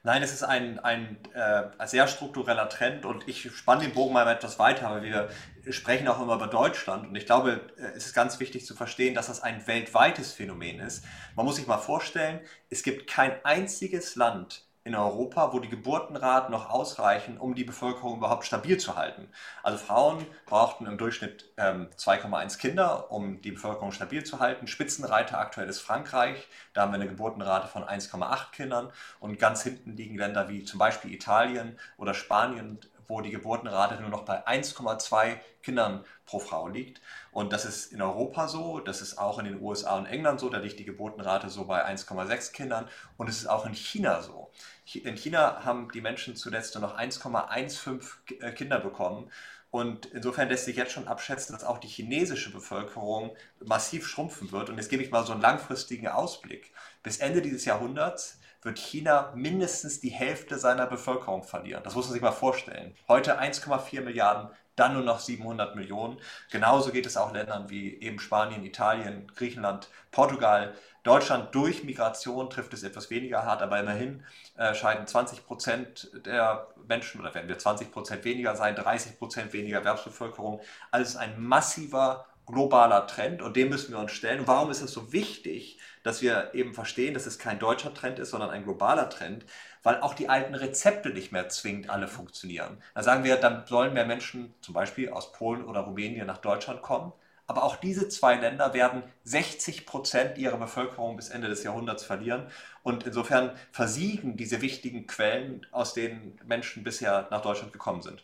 Nein, 0.03 0.23
es 0.23 0.33
ist 0.33 0.41
ein, 0.41 0.79
ein 0.79 1.19
äh, 1.35 1.69
sehr 1.85 2.07
struktureller 2.07 2.67
Trend 2.69 3.05
und 3.05 3.27
ich 3.27 3.55
spanne 3.55 3.83
den 3.83 3.93
Bogen 3.93 4.13
mal 4.13 4.27
etwas 4.27 4.57
weiter, 4.57 4.89
weil 4.89 5.03
wir 5.03 5.29
sprechen 5.71 6.07
auch 6.07 6.19
immer 6.19 6.33
über 6.33 6.47
Deutschland 6.47 7.07
und 7.07 7.15
ich 7.15 7.27
glaube, 7.27 7.69
äh, 7.77 7.95
es 7.95 8.07
ist 8.07 8.15
ganz 8.15 8.39
wichtig 8.39 8.65
zu 8.65 8.75
verstehen, 8.75 9.13
dass 9.13 9.27
das 9.27 9.43
ein 9.43 9.67
weltweites 9.67 10.33
Phänomen 10.33 10.79
ist. 10.79 11.05
Man 11.35 11.45
muss 11.45 11.57
sich 11.57 11.67
mal 11.67 11.77
vorstellen, 11.77 12.39
es 12.71 12.81
gibt 12.81 13.07
kein 13.07 13.33
einziges 13.45 14.15
Land, 14.15 14.65
in 14.83 14.95
Europa, 14.95 15.53
wo 15.53 15.59
die 15.59 15.69
Geburtenraten 15.69 16.51
noch 16.51 16.69
ausreichen, 16.69 17.37
um 17.37 17.53
die 17.53 17.63
Bevölkerung 17.63 18.17
überhaupt 18.17 18.45
stabil 18.45 18.77
zu 18.77 18.95
halten. 18.95 19.29
Also 19.61 19.77
Frauen 19.77 20.25
brauchten 20.47 20.87
im 20.87 20.97
Durchschnitt 20.97 21.51
ähm, 21.57 21.89
2,1 21.95 22.57
Kinder, 22.57 23.11
um 23.11 23.41
die 23.41 23.51
Bevölkerung 23.51 23.91
stabil 23.91 24.23
zu 24.23 24.39
halten. 24.39 24.65
Spitzenreiter 24.65 25.37
aktuell 25.37 25.69
ist 25.69 25.81
Frankreich, 25.81 26.47
da 26.73 26.81
haben 26.81 26.91
wir 26.91 26.95
eine 26.95 27.07
Geburtenrate 27.07 27.67
von 27.67 27.83
1,8 27.83 28.51
Kindern 28.51 28.91
und 29.19 29.37
ganz 29.37 29.61
hinten 29.61 29.95
liegen 29.95 30.17
Länder 30.17 30.49
wie 30.49 30.63
zum 30.63 30.79
Beispiel 30.79 31.13
Italien 31.13 31.77
oder 31.97 32.15
Spanien, 32.15 32.79
wo 33.11 33.19
die 33.19 33.29
Geburtenrate 33.29 33.99
nur 33.99 34.09
noch 34.09 34.23
bei 34.23 34.47
1,2 34.47 35.37
Kindern 35.61 36.05
pro 36.25 36.39
Frau 36.39 36.69
liegt. 36.69 37.01
Und 37.31 37.51
das 37.51 37.65
ist 37.65 37.91
in 37.91 38.01
Europa 38.01 38.47
so, 38.47 38.79
das 38.79 39.01
ist 39.01 39.17
auch 39.17 39.37
in 39.37 39.45
den 39.45 39.61
USA 39.61 39.97
und 39.97 40.05
England 40.05 40.39
so, 40.39 40.49
da 40.49 40.59
liegt 40.59 40.79
die 40.79 40.85
Geburtenrate 40.85 41.49
so 41.49 41.65
bei 41.65 41.85
1,6 41.85 42.53
Kindern 42.53 42.87
und 43.17 43.27
es 43.27 43.37
ist 43.37 43.47
auch 43.47 43.65
in 43.65 43.73
China 43.73 44.21
so. 44.21 44.49
In 44.93 45.17
China 45.17 45.65
haben 45.65 45.91
die 45.91 45.99
Menschen 45.99 46.37
zuletzt 46.37 46.73
nur 46.75 46.81
noch 46.81 46.97
1,15 46.97 48.41
äh, 48.41 48.51
Kinder 48.53 48.79
bekommen. 48.79 49.29
Und 49.71 50.05
insofern 50.07 50.49
lässt 50.49 50.65
sich 50.65 50.75
jetzt 50.75 50.91
schon 50.91 51.07
abschätzen, 51.07 51.53
dass 51.53 51.63
auch 51.63 51.77
die 51.77 51.87
chinesische 51.87 52.51
Bevölkerung 52.51 53.35
massiv 53.63 54.05
schrumpfen 54.05 54.51
wird. 54.51 54.69
Und 54.69 54.77
jetzt 54.77 54.89
gebe 54.89 55.03
ich 55.03 55.11
mal 55.11 55.25
so 55.25 55.31
einen 55.31 55.41
langfristigen 55.41 56.09
Ausblick. 56.09 56.73
Bis 57.03 57.19
Ende 57.19 57.41
dieses 57.41 57.63
Jahrhunderts 57.63 58.40
wird 58.61 58.77
China 58.77 59.31
mindestens 59.35 59.99
die 59.99 60.09
Hälfte 60.09 60.57
seiner 60.57 60.85
Bevölkerung 60.85 61.43
verlieren. 61.43 61.83
Das 61.83 61.95
muss 61.95 62.05
man 62.05 62.13
sich 62.13 62.21
mal 62.21 62.31
vorstellen. 62.31 62.95
Heute 63.07 63.39
1,4 63.39 64.01
Milliarden 64.01 64.49
dann 64.75 64.93
nur 64.93 65.03
noch 65.03 65.19
700 65.19 65.75
Millionen. 65.75 66.17
Genauso 66.49 66.91
geht 66.91 67.05
es 67.05 67.17
auch 67.17 67.33
Ländern 67.33 67.69
wie 67.69 67.99
eben 67.99 68.19
Spanien, 68.19 68.63
Italien, 68.63 69.31
Griechenland, 69.35 69.89
Portugal. 70.11 70.73
Deutschland 71.03 71.53
durch 71.53 71.83
Migration 71.83 72.49
trifft 72.49 72.73
es 72.73 72.83
etwas 72.83 73.09
weniger 73.09 73.43
hart, 73.43 73.61
aber 73.61 73.79
immerhin 73.79 74.23
äh, 74.57 74.73
scheiden 74.73 75.07
20 75.07 75.45
Prozent 75.45 76.11
der 76.25 76.67
Menschen, 76.87 77.19
oder 77.19 77.33
werden 77.33 77.49
wir 77.49 77.57
20 77.57 77.91
Prozent 77.91 78.23
weniger 78.23 78.55
sein, 78.55 78.75
30 78.75 79.17
Prozent 79.17 79.53
weniger 79.53 79.79
Erwerbsbevölkerung. 79.79 80.61
Also 80.91 81.03
es 81.03 81.09
ist 81.11 81.17
ein 81.17 81.41
massiver 81.41 82.27
globaler 82.45 83.07
Trend 83.07 83.41
und 83.41 83.55
dem 83.55 83.69
müssen 83.69 83.91
wir 83.91 83.99
uns 83.99 84.11
stellen. 84.11 84.41
Und 84.41 84.47
warum 84.47 84.71
ist 84.71 84.81
es 84.81 84.91
so 84.91 85.11
wichtig, 85.11 85.79
dass 86.03 86.21
wir 86.21 86.51
eben 86.53 86.73
verstehen, 86.73 87.13
dass 87.13 87.25
es 87.25 87.39
kein 87.39 87.59
deutscher 87.59 87.93
Trend 87.93 88.19
ist, 88.19 88.31
sondern 88.31 88.49
ein 88.49 88.63
globaler 88.63 89.09
Trend? 89.09 89.45
weil 89.83 90.01
auch 90.01 90.13
die 90.13 90.29
alten 90.29 90.55
Rezepte 90.55 91.09
nicht 91.09 91.31
mehr 91.31 91.49
zwingend 91.49 91.89
alle 91.89 92.07
funktionieren. 92.07 92.81
Da 92.93 93.03
sagen 93.03 93.23
wir, 93.23 93.37
dann 93.37 93.65
sollen 93.65 93.93
mehr 93.93 94.05
Menschen 94.05 94.53
zum 94.61 94.73
Beispiel 94.73 95.09
aus 95.09 95.31
Polen 95.31 95.65
oder 95.65 95.81
Rumänien 95.81 96.27
nach 96.27 96.37
Deutschland 96.37 96.81
kommen. 96.81 97.13
Aber 97.47 97.63
auch 97.63 97.75
diese 97.75 98.07
zwei 98.07 98.35
Länder 98.35 98.73
werden 98.73 99.03
60 99.25 99.85
Prozent 99.85 100.37
ihrer 100.37 100.57
Bevölkerung 100.57 101.17
bis 101.17 101.29
Ende 101.29 101.49
des 101.49 101.63
Jahrhunderts 101.63 102.03
verlieren. 102.03 102.47
Und 102.83 103.05
insofern 103.05 103.51
versiegen 103.71 104.37
diese 104.37 104.61
wichtigen 104.61 105.05
Quellen, 105.05 105.65
aus 105.71 105.93
denen 105.93 106.39
Menschen 106.45 106.83
bisher 106.83 107.27
nach 107.29 107.41
Deutschland 107.41 107.73
gekommen 107.73 108.03
sind. 108.03 108.23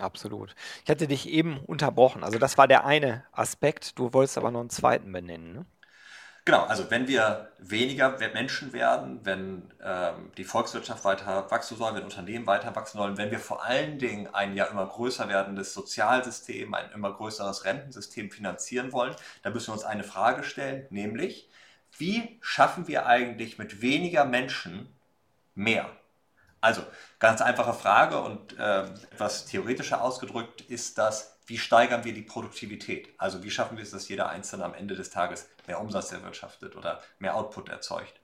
Absolut. 0.00 0.54
Ich 0.84 0.90
hatte 0.90 1.06
dich 1.06 1.28
eben 1.28 1.60
unterbrochen. 1.60 2.24
Also 2.24 2.38
das 2.38 2.58
war 2.58 2.68
der 2.68 2.84
eine 2.84 3.24
Aspekt. 3.32 3.98
Du 3.98 4.12
wolltest 4.12 4.36
aber 4.36 4.50
noch 4.50 4.60
einen 4.60 4.70
zweiten 4.70 5.12
benennen. 5.12 5.52
Ne? 5.54 5.66
Genau, 6.44 6.64
also 6.64 6.90
wenn 6.90 7.06
wir 7.06 7.52
weniger 7.58 8.18
Menschen 8.34 8.72
werden, 8.72 9.20
wenn 9.24 9.70
ähm, 9.80 10.32
die 10.36 10.42
Volkswirtschaft 10.42 11.04
weiter 11.04 11.48
wachsen 11.52 11.76
soll, 11.76 11.94
wenn 11.94 12.02
Unternehmen 12.02 12.48
weiter 12.48 12.74
wachsen 12.74 12.98
sollen, 12.98 13.16
wenn 13.16 13.30
wir 13.30 13.38
vor 13.38 13.64
allen 13.64 14.00
Dingen 14.00 14.26
ein 14.34 14.56
ja 14.56 14.64
immer 14.64 14.84
größer 14.84 15.28
werdendes 15.28 15.72
Sozialsystem, 15.72 16.74
ein 16.74 16.90
immer 16.92 17.12
größeres 17.12 17.64
Rentensystem 17.64 18.32
finanzieren 18.32 18.92
wollen, 18.92 19.14
dann 19.42 19.52
müssen 19.52 19.68
wir 19.68 19.74
uns 19.74 19.84
eine 19.84 20.02
Frage 20.02 20.42
stellen, 20.42 20.84
nämlich, 20.90 21.48
wie 21.96 22.38
schaffen 22.40 22.88
wir 22.88 23.06
eigentlich 23.06 23.58
mit 23.58 23.80
weniger 23.80 24.24
Menschen 24.24 24.92
mehr? 25.54 25.88
Also, 26.60 26.82
ganz 27.20 27.40
einfache 27.40 27.74
Frage 27.74 28.20
und 28.20 28.58
äh, 28.58 28.82
etwas 29.12 29.46
theoretischer 29.46 30.02
ausgedrückt 30.02 30.62
ist 30.62 30.98
das, 30.98 31.38
wie 31.46 31.58
steigern 31.58 32.04
wir 32.04 32.14
die 32.14 32.22
Produktivität? 32.22 33.08
Also 33.18 33.42
wie 33.42 33.50
schaffen 33.50 33.76
wir 33.76 33.82
es, 33.82 33.90
dass 33.90 34.08
jeder 34.08 34.28
Einzelne 34.28 34.64
am 34.64 34.74
Ende 34.74 34.94
des 34.94 35.10
Tages 35.10 35.48
mehr 35.66 35.80
Umsatz 35.80 36.12
erwirtschaftet 36.12 36.76
oder 36.76 37.00
mehr 37.18 37.36
Output 37.36 37.68
erzeugt? 37.68 38.20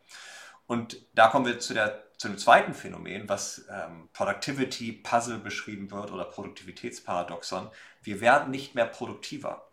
Und 0.66 1.00
da 1.14 1.28
kommen 1.28 1.47
wir 1.47 1.59
zu, 1.59 1.73
der, 1.73 2.04
zu 2.18 2.28
dem 2.28 2.37
zweiten 2.37 2.75
Phänomen, 2.75 3.28
was 3.28 3.64
ähm, 3.71 4.11
Productivity 4.12 4.92
Puzzle 4.92 5.38
beschrieben 5.38 5.90
wird 5.90 6.11
oder 6.11 6.25
Produktivitätsparadoxon. 6.25 7.71
Wir 8.02 8.21
werden 8.21 8.50
nicht 8.50 8.75
mehr 8.75 8.87
produktiver. 8.87 9.68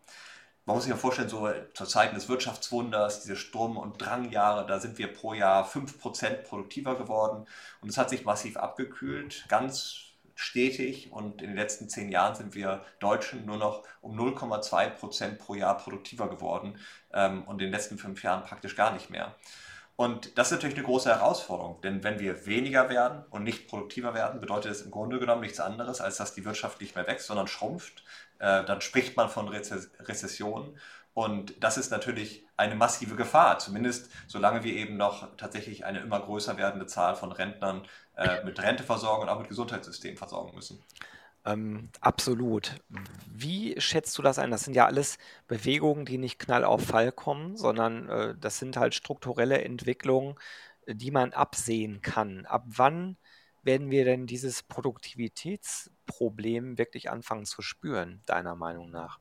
Man 0.66 0.76
muss 0.76 0.86
sich 0.86 0.92
ja 0.92 0.98
vorstellen, 0.98 1.30
so 1.30 1.48
zur 1.74 1.88
Zeiten 1.88 2.16
des 2.16 2.28
Wirtschaftswunders, 2.28 3.22
diese 3.22 3.36
Sturm- 3.36 3.78
und 3.78 4.02
Drangjahre, 4.02 4.66
da 4.66 4.80
sind 4.80 4.98
wir 4.98 5.14
pro 5.14 5.34
Jahr 5.34 5.70
5% 5.70 6.44
produktiver 6.44 6.96
geworden 6.96 7.46
und 7.82 7.90
es 7.90 7.98
hat 7.98 8.10
sich 8.10 8.26
massiv 8.26 8.58
abgekühlt, 8.58 9.46
ganz 9.48 10.15
stetig 10.36 11.12
und 11.12 11.42
in 11.42 11.48
den 11.48 11.58
letzten 11.58 11.90
zehn 11.90 12.10
Jahren 12.10 12.36
sind 12.36 12.54
wir 12.54 12.84
Deutschen 13.00 13.46
nur 13.46 13.58
noch 13.58 13.84
um 14.02 14.20
0,2% 14.20 15.38
pro 15.38 15.56
Jahr 15.56 15.78
produktiver 15.78 16.30
geworden 16.30 16.78
ähm, 17.14 17.44
und 17.44 17.54
in 17.54 17.68
den 17.68 17.72
letzten 17.72 17.98
fünf 17.98 18.22
Jahren 18.22 18.44
praktisch 18.44 18.76
gar 18.76 18.94
nicht 18.94 19.10
mehr. 19.10 19.36
Und 19.98 20.38
das 20.38 20.48
ist 20.48 20.58
natürlich 20.58 20.76
eine 20.76 20.86
große 20.86 21.10
Herausforderung, 21.10 21.80
denn 21.82 22.04
wenn 22.04 22.20
wir 22.20 22.46
weniger 22.46 22.90
werden 22.90 23.24
und 23.30 23.44
nicht 23.44 23.70
produktiver 23.70 24.14
werden, 24.14 24.42
bedeutet 24.42 24.72
das 24.72 24.82
im 24.82 24.92
Grunde 24.92 25.20
genommen 25.20 25.40
nichts 25.40 25.62
anderes, 25.62 26.02
als 26.02 26.18
dass 26.18 26.34
die 26.34 26.44
Wirtschaft 26.44 26.82
nicht 26.82 26.96
mehr 26.96 27.08
wächst, 27.08 27.28
sondern 27.28 27.48
schrumpft. 27.48 28.04
Äh, 28.40 28.66
dann 28.66 28.82
spricht 28.82 29.16
man 29.16 29.30
von 29.30 29.48
Rezession. 29.48 30.78
Und 31.16 31.64
das 31.64 31.78
ist 31.78 31.92
natürlich 31.92 32.46
eine 32.58 32.76
massive 32.76 33.16
Gefahr, 33.16 33.58
zumindest 33.58 34.12
solange 34.28 34.66
wir 34.66 34.74
eben 34.74 34.98
noch 34.98 35.34
tatsächlich 35.38 35.86
eine 35.86 36.02
immer 36.02 36.20
größer 36.20 36.58
werdende 36.58 36.88
Zahl 36.88 37.16
von 37.16 37.32
Rentnern 37.32 37.88
äh, 38.18 38.44
mit 38.44 38.62
Renteversorgung 38.62 39.24
und 39.24 39.30
auch 39.30 39.40
mit 39.40 39.48
Gesundheitssystem 39.48 40.18
versorgen 40.18 40.54
müssen. 40.54 40.84
Ähm, 41.46 41.90
absolut. 42.02 42.76
Wie 43.32 43.80
schätzt 43.80 44.18
du 44.18 44.22
das 44.22 44.40
ein? 44.40 44.52
Das 44.52 44.66
sind 44.66 44.76
ja 44.76 44.88
alles 44.88 45.18
Bewegungen, 45.48 46.06
die 46.06 46.18
nicht 46.18 46.38
knall 46.38 46.66
auf 46.66 46.84
Fall 46.84 47.14
kommen, 47.14 47.56
sondern 47.56 48.10
äh, 48.10 48.36
das 48.38 48.60
sind 48.60 48.76
halt 48.76 48.94
strukturelle 48.94 49.64
Entwicklungen, 49.64 50.36
die 50.86 51.12
man 51.12 51.32
absehen 51.32 52.02
kann. 52.02 52.46
Ab 52.46 52.66
wann 52.68 53.16
werden 53.64 53.90
wir 53.90 54.04
denn 54.04 54.28
dieses 54.28 54.64
Produktivitätsproblem 54.64 56.78
wirklich 56.78 57.10
anfangen 57.10 57.46
zu 57.46 57.62
spüren, 57.62 58.22
deiner 58.26 58.58
Meinung 58.58 58.92
nach? 58.92 59.18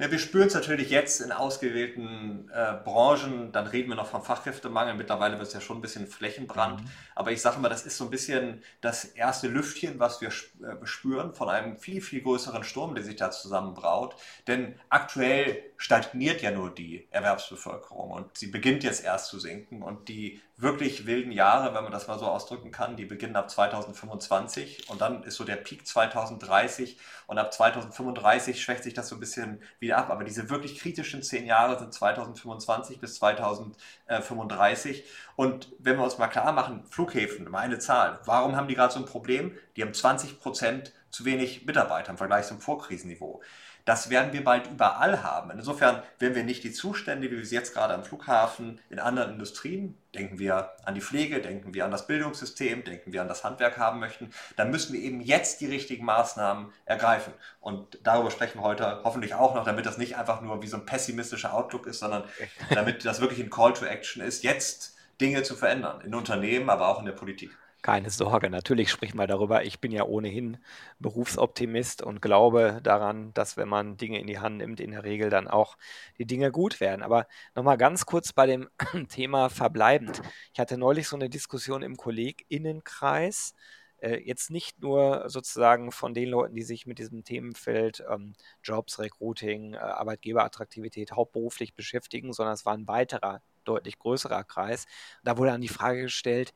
Ja, 0.00 0.10
wir 0.10 0.18
spüren 0.18 0.46
es 0.46 0.54
natürlich 0.54 0.88
jetzt 0.88 1.20
in 1.20 1.30
ausgewählten 1.30 2.50
äh, 2.54 2.72
Branchen, 2.82 3.52
dann 3.52 3.66
reden 3.66 3.90
wir 3.90 3.96
noch 3.96 4.06
vom 4.06 4.22
Fachkräftemangel, 4.22 4.94
mittlerweile 4.94 5.36
wird 5.36 5.48
es 5.48 5.52
ja 5.52 5.60
schon 5.60 5.76
ein 5.76 5.82
bisschen 5.82 6.06
Flächenbrand, 6.06 6.80
mhm. 6.80 6.88
aber 7.14 7.32
ich 7.32 7.42
sage 7.42 7.60
mal, 7.60 7.68
das 7.68 7.84
ist 7.84 7.98
so 7.98 8.04
ein 8.04 8.10
bisschen 8.10 8.62
das 8.80 9.04
erste 9.04 9.48
Lüftchen, 9.48 10.00
was 10.00 10.22
wir 10.22 10.28
äh, 10.28 10.86
spüren 10.86 11.34
von 11.34 11.50
einem 11.50 11.76
viel, 11.76 12.00
viel 12.00 12.22
größeren 12.22 12.64
Sturm, 12.64 12.94
der 12.94 13.04
sich 13.04 13.16
da 13.16 13.30
zusammenbraut, 13.30 14.16
denn 14.46 14.74
aktuell 14.88 15.70
stagniert 15.80 16.42
ja 16.42 16.50
nur 16.50 16.74
die 16.74 17.06
Erwerbsbevölkerung 17.10 18.10
und 18.10 18.36
sie 18.36 18.48
beginnt 18.48 18.84
jetzt 18.84 19.02
erst 19.02 19.28
zu 19.28 19.38
sinken. 19.38 19.82
Und 19.82 20.10
die 20.10 20.42
wirklich 20.58 21.06
wilden 21.06 21.32
Jahre, 21.32 21.74
wenn 21.74 21.84
man 21.84 21.90
das 21.90 22.06
mal 22.06 22.18
so 22.18 22.26
ausdrücken 22.26 22.70
kann, 22.70 22.96
die 22.96 23.06
beginnen 23.06 23.34
ab 23.34 23.50
2025 23.50 24.90
und 24.90 25.00
dann 25.00 25.22
ist 25.22 25.36
so 25.36 25.44
der 25.44 25.56
Peak 25.56 25.86
2030 25.86 26.98
und 27.26 27.38
ab 27.38 27.50
2035 27.50 28.62
schwächt 28.62 28.84
sich 28.84 28.92
das 28.92 29.08
so 29.08 29.16
ein 29.16 29.20
bisschen 29.20 29.62
wieder 29.78 29.89
ab. 29.92 30.10
Aber 30.10 30.24
diese 30.24 30.50
wirklich 30.50 30.78
kritischen 30.78 31.22
zehn 31.22 31.46
Jahre 31.46 31.78
sind 31.78 31.92
2025 31.92 33.00
bis 33.00 33.16
2035 33.16 35.04
und 35.36 35.72
wenn 35.78 35.96
wir 35.96 36.04
uns 36.04 36.18
mal 36.18 36.28
klar 36.28 36.52
machen, 36.52 36.84
Flughäfen, 36.84 37.50
mal 37.50 37.60
eine 37.60 37.78
Zahl, 37.78 38.20
warum 38.24 38.56
haben 38.56 38.68
die 38.68 38.74
gerade 38.74 38.92
so 38.92 39.00
ein 39.00 39.06
Problem? 39.06 39.56
Die 39.76 39.82
haben 39.82 39.94
20 39.94 40.40
Prozent 40.40 40.92
zu 41.10 41.24
wenig 41.24 41.66
Mitarbeiter 41.66 42.10
im 42.10 42.18
Vergleich 42.18 42.46
zum 42.46 42.60
Vorkrisenniveau. 42.60 43.40
Das 43.84 44.10
werden 44.10 44.32
wir 44.32 44.44
bald 44.44 44.66
überall 44.68 45.22
haben. 45.22 45.50
Insofern 45.50 46.02
werden 46.18 46.34
wir 46.34 46.44
nicht 46.44 46.64
die 46.64 46.72
Zustände, 46.72 47.30
wie 47.30 47.36
wir 47.36 47.44
sie 47.44 47.54
jetzt 47.54 47.74
gerade 47.74 47.94
am 47.94 48.04
Flughafen 48.04 48.80
in 48.90 48.98
anderen 48.98 49.32
Industrien, 49.32 49.96
denken 50.14 50.38
wir 50.38 50.72
an 50.84 50.94
die 50.94 51.00
Pflege, 51.00 51.40
denken 51.40 51.74
wir 51.74 51.84
an 51.84 51.90
das 51.90 52.06
Bildungssystem, 52.06 52.84
denken 52.84 53.12
wir 53.12 53.22
an 53.22 53.28
das 53.28 53.44
Handwerk 53.44 53.78
haben 53.78 54.00
möchten, 54.00 54.30
dann 54.56 54.70
müssen 54.70 54.92
wir 54.92 55.00
eben 55.00 55.20
jetzt 55.20 55.60
die 55.60 55.66
richtigen 55.66 56.04
Maßnahmen 56.04 56.72
ergreifen. 56.84 57.32
Und 57.60 57.98
darüber 58.02 58.30
sprechen 58.30 58.58
wir 58.58 58.64
heute 58.64 59.00
hoffentlich 59.04 59.34
auch 59.34 59.54
noch, 59.54 59.64
damit 59.64 59.86
das 59.86 59.98
nicht 59.98 60.16
einfach 60.16 60.40
nur 60.40 60.62
wie 60.62 60.66
so 60.66 60.76
ein 60.76 60.86
pessimistischer 60.86 61.54
Outlook 61.54 61.86
ist, 61.86 62.00
sondern 62.00 62.24
damit 62.70 63.04
das 63.04 63.20
wirklich 63.20 63.40
ein 63.40 63.50
Call 63.50 63.72
to 63.72 63.84
Action 63.84 64.22
ist, 64.22 64.42
jetzt 64.42 64.96
Dinge 65.20 65.42
zu 65.42 65.54
verändern, 65.54 66.00
in 66.00 66.14
Unternehmen, 66.14 66.70
aber 66.70 66.88
auch 66.88 66.98
in 66.98 67.06
der 67.06 67.12
Politik. 67.12 67.56
Keine 67.82 68.10
Sorge, 68.10 68.50
natürlich 68.50 68.90
sprechen 68.90 69.16
wir 69.16 69.26
darüber. 69.26 69.64
Ich 69.64 69.80
bin 69.80 69.90
ja 69.90 70.04
ohnehin 70.04 70.58
Berufsoptimist 70.98 72.02
und 72.02 72.20
glaube 72.20 72.80
daran, 72.82 73.32
dass 73.32 73.56
wenn 73.56 73.70
man 73.70 73.96
Dinge 73.96 74.20
in 74.20 74.26
die 74.26 74.38
Hand 74.38 74.58
nimmt, 74.58 74.80
in 74.80 74.90
der 74.90 75.02
Regel 75.04 75.30
dann 75.30 75.48
auch 75.48 75.78
die 76.18 76.26
Dinge 76.26 76.50
gut 76.52 76.80
werden. 76.80 77.02
Aber 77.02 77.26
nochmal 77.54 77.78
ganz 77.78 78.04
kurz 78.04 78.34
bei 78.34 78.44
dem 78.46 78.68
Thema 79.08 79.48
verbleibend. 79.48 80.20
Ich 80.52 80.60
hatte 80.60 80.76
neulich 80.76 81.08
so 81.08 81.16
eine 81.16 81.30
Diskussion 81.30 81.82
im 81.82 81.96
KollegInnenkreis. 81.96 83.54
Äh, 84.00 84.16
jetzt 84.26 84.50
nicht 84.50 84.80
nur 84.82 85.28
sozusagen 85.30 85.90
von 85.90 86.12
den 86.12 86.28
Leuten, 86.28 86.54
die 86.54 86.62
sich 86.62 86.86
mit 86.86 86.98
diesem 86.98 87.24
Themenfeld 87.24 88.04
ähm, 88.10 88.34
Jobs, 88.62 88.98
Recruiting, 88.98 89.72
äh, 89.74 89.78
Arbeitgeberattraktivität 89.78 91.12
hauptberuflich 91.12 91.74
beschäftigen, 91.74 92.34
sondern 92.34 92.54
es 92.54 92.66
war 92.66 92.74
ein 92.74 92.88
weiterer, 92.88 93.42
deutlich 93.64 93.98
größerer 93.98 94.44
Kreis. 94.44 94.86
Da 95.22 95.38
wurde 95.38 95.50
dann 95.50 95.60
die 95.60 95.68
Frage 95.68 96.02
gestellt, 96.02 96.52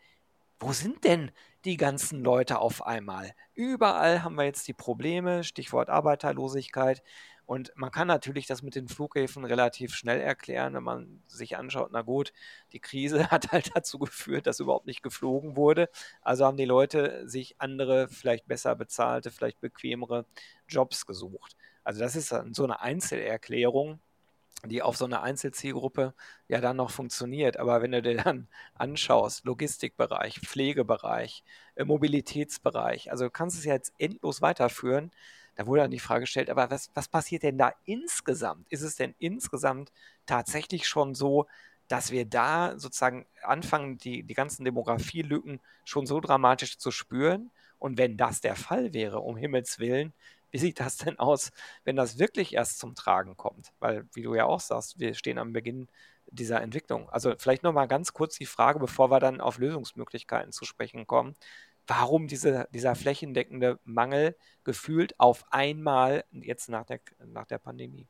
wo 0.64 0.72
sind 0.72 1.04
denn 1.04 1.30
die 1.66 1.76
ganzen 1.76 2.24
Leute 2.24 2.58
auf 2.58 2.86
einmal? 2.86 3.34
Überall 3.52 4.22
haben 4.22 4.36
wir 4.36 4.44
jetzt 4.44 4.66
die 4.66 4.72
Probleme, 4.72 5.44
Stichwort 5.44 5.90
Arbeiterlosigkeit. 5.90 7.02
Und 7.44 7.70
man 7.76 7.90
kann 7.90 8.08
natürlich 8.08 8.46
das 8.46 8.62
mit 8.62 8.74
den 8.74 8.88
Flughäfen 8.88 9.44
relativ 9.44 9.94
schnell 9.94 10.22
erklären, 10.22 10.72
wenn 10.72 10.82
man 10.82 11.22
sich 11.26 11.58
anschaut, 11.58 11.90
na 11.92 12.00
gut, 12.00 12.32
die 12.72 12.80
Krise 12.80 13.28
hat 13.30 13.52
halt 13.52 13.72
dazu 13.74 13.98
geführt, 13.98 14.46
dass 14.46 14.58
überhaupt 14.58 14.86
nicht 14.86 15.02
geflogen 15.02 15.54
wurde. 15.54 15.90
Also 16.22 16.46
haben 16.46 16.56
die 16.56 16.64
Leute 16.64 17.28
sich 17.28 17.60
andere, 17.60 18.08
vielleicht 18.08 18.48
besser 18.48 18.74
bezahlte, 18.74 19.30
vielleicht 19.30 19.60
bequemere 19.60 20.24
Jobs 20.66 21.04
gesucht. 21.04 21.56
Also 21.82 22.00
das 22.00 22.16
ist 22.16 22.34
so 22.52 22.64
eine 22.64 22.80
Einzelerklärung 22.80 24.00
die 24.68 24.82
auf 24.82 24.96
so 24.96 25.04
eine 25.04 25.22
Einzelzielgruppe 25.22 26.14
ja 26.48 26.60
dann 26.60 26.76
noch 26.76 26.90
funktioniert. 26.90 27.58
Aber 27.58 27.82
wenn 27.82 27.92
du 27.92 28.02
dir 28.02 28.16
dann 28.16 28.48
anschaust, 28.74 29.44
Logistikbereich, 29.44 30.40
Pflegebereich, 30.40 31.44
äh, 31.76 31.84
Mobilitätsbereich, 31.84 33.10
also 33.10 33.24
du 33.24 33.30
kannst 33.30 33.58
es 33.58 33.64
ja 33.64 33.74
jetzt 33.74 33.92
endlos 33.98 34.42
weiterführen. 34.42 35.10
Da 35.56 35.66
wurde 35.66 35.82
dann 35.82 35.90
die 35.90 36.00
Frage 36.00 36.22
gestellt, 36.22 36.50
aber 36.50 36.70
was, 36.70 36.90
was 36.94 37.08
passiert 37.08 37.44
denn 37.44 37.58
da 37.58 37.72
insgesamt? 37.84 38.66
Ist 38.70 38.82
es 38.82 38.96
denn 38.96 39.14
insgesamt 39.18 39.92
tatsächlich 40.26 40.88
schon 40.88 41.14
so, 41.14 41.46
dass 41.88 42.10
wir 42.10 42.24
da 42.24 42.78
sozusagen 42.78 43.26
anfangen, 43.42 43.98
die, 43.98 44.22
die 44.24 44.34
ganzen 44.34 44.64
Demografielücken 44.64 45.60
schon 45.84 46.06
so 46.06 46.20
dramatisch 46.20 46.78
zu 46.78 46.90
spüren? 46.90 47.50
Und 47.78 47.98
wenn 47.98 48.16
das 48.16 48.40
der 48.40 48.56
Fall 48.56 48.94
wäre, 48.94 49.20
um 49.20 49.36
Himmels 49.36 49.78
Willen, 49.78 50.12
wie 50.54 50.58
sieht 50.58 50.78
das 50.78 50.98
denn 50.98 51.18
aus, 51.18 51.50
wenn 51.82 51.96
das 51.96 52.20
wirklich 52.20 52.54
erst 52.54 52.78
zum 52.78 52.94
Tragen 52.94 53.36
kommt? 53.36 53.72
Weil, 53.80 54.06
wie 54.12 54.22
du 54.22 54.36
ja 54.36 54.44
auch 54.44 54.60
sagst, 54.60 55.00
wir 55.00 55.14
stehen 55.14 55.36
am 55.38 55.52
Beginn 55.52 55.88
dieser 56.26 56.62
Entwicklung. 56.62 57.10
Also 57.10 57.34
vielleicht 57.36 57.64
nochmal 57.64 57.88
ganz 57.88 58.12
kurz 58.12 58.36
die 58.38 58.46
Frage, 58.46 58.78
bevor 58.78 59.10
wir 59.10 59.18
dann 59.18 59.40
auf 59.40 59.58
Lösungsmöglichkeiten 59.58 60.52
zu 60.52 60.64
sprechen 60.64 61.08
kommen. 61.08 61.34
Warum 61.88 62.28
diese, 62.28 62.68
dieser 62.72 62.94
flächendeckende 62.94 63.80
Mangel 63.82 64.36
gefühlt 64.62 65.18
auf 65.18 65.44
einmal 65.50 66.24
jetzt 66.30 66.68
nach 66.68 66.86
der, 66.86 67.00
nach 67.26 67.46
der 67.46 67.58
Pandemie? 67.58 68.06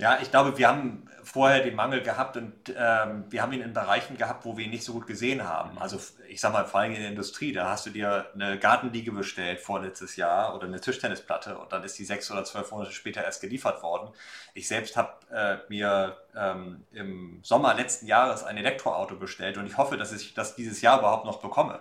Ja, 0.00 0.18
ich 0.22 0.30
glaube, 0.30 0.56
wir 0.56 0.66
haben 0.66 1.06
vorher 1.22 1.62
den 1.62 1.74
Mangel 1.74 2.00
gehabt 2.00 2.38
und 2.38 2.54
ähm, 2.74 3.26
wir 3.28 3.42
haben 3.42 3.52
ihn 3.52 3.60
in 3.60 3.74
Bereichen 3.74 4.16
gehabt, 4.16 4.46
wo 4.46 4.56
wir 4.56 4.64
ihn 4.64 4.70
nicht 4.70 4.82
so 4.82 4.94
gut 4.94 5.06
gesehen 5.06 5.46
haben. 5.46 5.78
Also 5.78 6.00
ich 6.26 6.40
sag 6.40 6.54
mal, 6.54 6.64
vor 6.64 6.80
allem 6.80 6.94
in 6.94 7.00
der 7.00 7.10
Industrie, 7.10 7.52
da 7.52 7.68
hast 7.68 7.84
du 7.84 7.90
dir 7.90 8.30
eine 8.32 8.58
Gartenliege 8.58 9.12
bestellt 9.12 9.60
vorletztes 9.60 10.16
Jahr 10.16 10.54
oder 10.54 10.66
eine 10.66 10.80
Tischtennisplatte 10.80 11.58
und 11.58 11.70
dann 11.72 11.84
ist 11.84 11.98
die 11.98 12.06
sechs 12.06 12.30
oder 12.30 12.44
zwölf 12.44 12.70
Monate 12.70 12.92
später 12.92 13.22
erst 13.22 13.42
geliefert 13.42 13.82
worden. 13.82 14.08
Ich 14.54 14.68
selbst 14.68 14.96
habe 14.96 15.12
äh, 15.30 15.58
mir 15.68 16.16
ähm, 16.34 16.86
im 16.92 17.40
Sommer 17.42 17.74
letzten 17.74 18.06
Jahres 18.06 18.42
ein 18.42 18.56
Elektroauto 18.56 19.16
bestellt 19.16 19.58
und 19.58 19.66
ich 19.66 19.76
hoffe, 19.76 19.98
dass 19.98 20.12
ich 20.12 20.32
das 20.32 20.56
dieses 20.56 20.80
Jahr 20.80 21.00
überhaupt 21.00 21.26
noch 21.26 21.42
bekomme. 21.42 21.78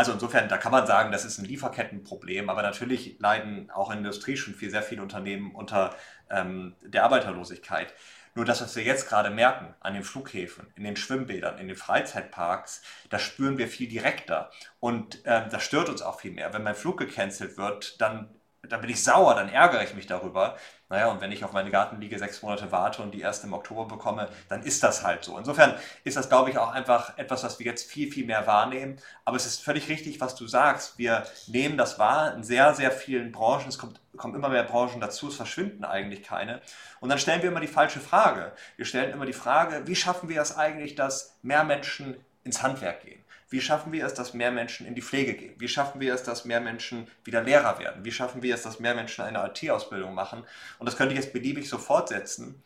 Also 0.00 0.12
insofern, 0.12 0.48
da 0.48 0.56
kann 0.56 0.72
man 0.72 0.86
sagen, 0.86 1.12
das 1.12 1.26
ist 1.26 1.36
ein 1.36 1.44
Lieferkettenproblem, 1.44 2.48
aber 2.48 2.62
natürlich 2.62 3.16
leiden 3.18 3.70
auch 3.70 3.90
in 3.90 4.02
der 4.02 4.06
Industrie 4.06 4.38
schon 4.38 4.54
viel, 4.54 4.70
sehr 4.70 4.82
viele 4.82 5.02
Unternehmen 5.02 5.54
unter 5.54 5.94
ähm, 6.30 6.74
der 6.80 7.04
Arbeiterlosigkeit. 7.04 7.92
Nur 8.34 8.46
das, 8.46 8.62
was 8.62 8.74
wir 8.76 8.82
jetzt 8.82 9.10
gerade 9.10 9.28
merken 9.28 9.74
an 9.80 9.92
den 9.92 10.02
Flughäfen, 10.02 10.68
in 10.74 10.84
den 10.84 10.96
Schwimmbädern, 10.96 11.58
in 11.58 11.68
den 11.68 11.76
Freizeitparks, 11.76 12.80
das 13.10 13.20
spüren 13.20 13.58
wir 13.58 13.68
viel 13.68 13.88
direkter. 13.90 14.50
Und 14.78 15.22
äh, 15.26 15.46
das 15.50 15.64
stört 15.64 15.90
uns 15.90 16.00
auch 16.00 16.18
viel 16.18 16.32
mehr. 16.32 16.54
Wenn 16.54 16.62
mein 16.62 16.76
Flug 16.76 16.96
gecancelt 16.96 17.58
wird, 17.58 18.00
dann 18.00 18.30
dann 18.62 18.80
bin 18.80 18.90
ich 18.90 19.02
sauer, 19.02 19.34
dann 19.34 19.48
ärgere 19.48 19.82
ich 19.82 19.94
mich 19.94 20.06
darüber. 20.06 20.56
Naja, 20.90 21.06
und 21.06 21.20
wenn 21.20 21.32
ich 21.32 21.44
auf 21.44 21.52
meine 21.52 21.70
Gartenliege 21.70 22.18
sechs 22.18 22.42
Monate 22.42 22.70
warte 22.72 23.00
und 23.00 23.12
die 23.12 23.20
erst 23.20 23.44
im 23.44 23.52
Oktober 23.52 23.86
bekomme, 23.86 24.28
dann 24.48 24.62
ist 24.62 24.82
das 24.82 25.02
halt 25.04 25.24
so. 25.24 25.38
Insofern 25.38 25.74
ist 26.04 26.16
das, 26.16 26.28
glaube 26.28 26.50
ich, 26.50 26.58
auch 26.58 26.70
einfach 26.70 27.16
etwas, 27.16 27.42
was 27.42 27.58
wir 27.58 27.66
jetzt 27.66 27.90
viel, 27.90 28.12
viel 28.12 28.26
mehr 28.26 28.46
wahrnehmen. 28.46 28.98
Aber 29.24 29.36
es 29.36 29.46
ist 29.46 29.62
völlig 29.62 29.88
richtig, 29.88 30.20
was 30.20 30.34
du 30.34 30.46
sagst. 30.46 30.98
Wir 30.98 31.26
nehmen 31.46 31.78
das 31.78 31.98
wahr 31.98 32.34
in 32.34 32.42
sehr, 32.42 32.74
sehr 32.74 32.90
vielen 32.92 33.32
Branchen. 33.32 33.68
Es 33.68 33.78
kommt, 33.78 34.00
kommen 34.16 34.34
immer 34.34 34.48
mehr 34.50 34.64
Branchen 34.64 35.00
dazu, 35.00 35.28
es 35.28 35.36
verschwinden 35.36 35.84
eigentlich 35.84 36.22
keine. 36.22 36.60
Und 37.00 37.08
dann 37.08 37.18
stellen 37.18 37.42
wir 37.42 37.50
immer 37.50 37.60
die 37.60 37.66
falsche 37.66 38.00
Frage. 38.00 38.52
Wir 38.76 38.84
stellen 38.84 39.12
immer 39.12 39.26
die 39.26 39.32
Frage, 39.32 39.86
wie 39.86 39.96
schaffen 39.96 40.28
wir 40.28 40.42
es 40.42 40.56
eigentlich, 40.56 40.96
dass 40.96 41.38
mehr 41.42 41.64
Menschen 41.64 42.16
ins 42.44 42.62
Handwerk 42.62 43.02
gehen? 43.02 43.19
Wie 43.50 43.60
schaffen 43.60 43.92
wir 43.92 44.06
es, 44.06 44.14
dass 44.14 44.32
mehr 44.32 44.52
Menschen 44.52 44.86
in 44.86 44.94
die 44.94 45.02
Pflege 45.02 45.34
gehen? 45.34 45.54
Wie 45.58 45.68
schaffen 45.68 46.00
wir 46.00 46.14
es, 46.14 46.22
dass 46.22 46.44
mehr 46.44 46.60
Menschen 46.60 47.08
wieder 47.24 47.42
Lehrer 47.42 47.80
werden? 47.80 48.04
Wie 48.04 48.12
schaffen 48.12 48.42
wir 48.42 48.54
es, 48.54 48.62
dass 48.62 48.78
mehr 48.78 48.94
Menschen 48.94 49.24
eine 49.24 49.44
IT-Ausbildung 49.44 50.14
machen? 50.14 50.44
Und 50.78 50.86
das 50.86 50.96
könnte 50.96 51.14
ich 51.14 51.20
jetzt 51.20 51.32
beliebig 51.32 51.68
so 51.68 51.76
fortsetzen. 51.76 52.62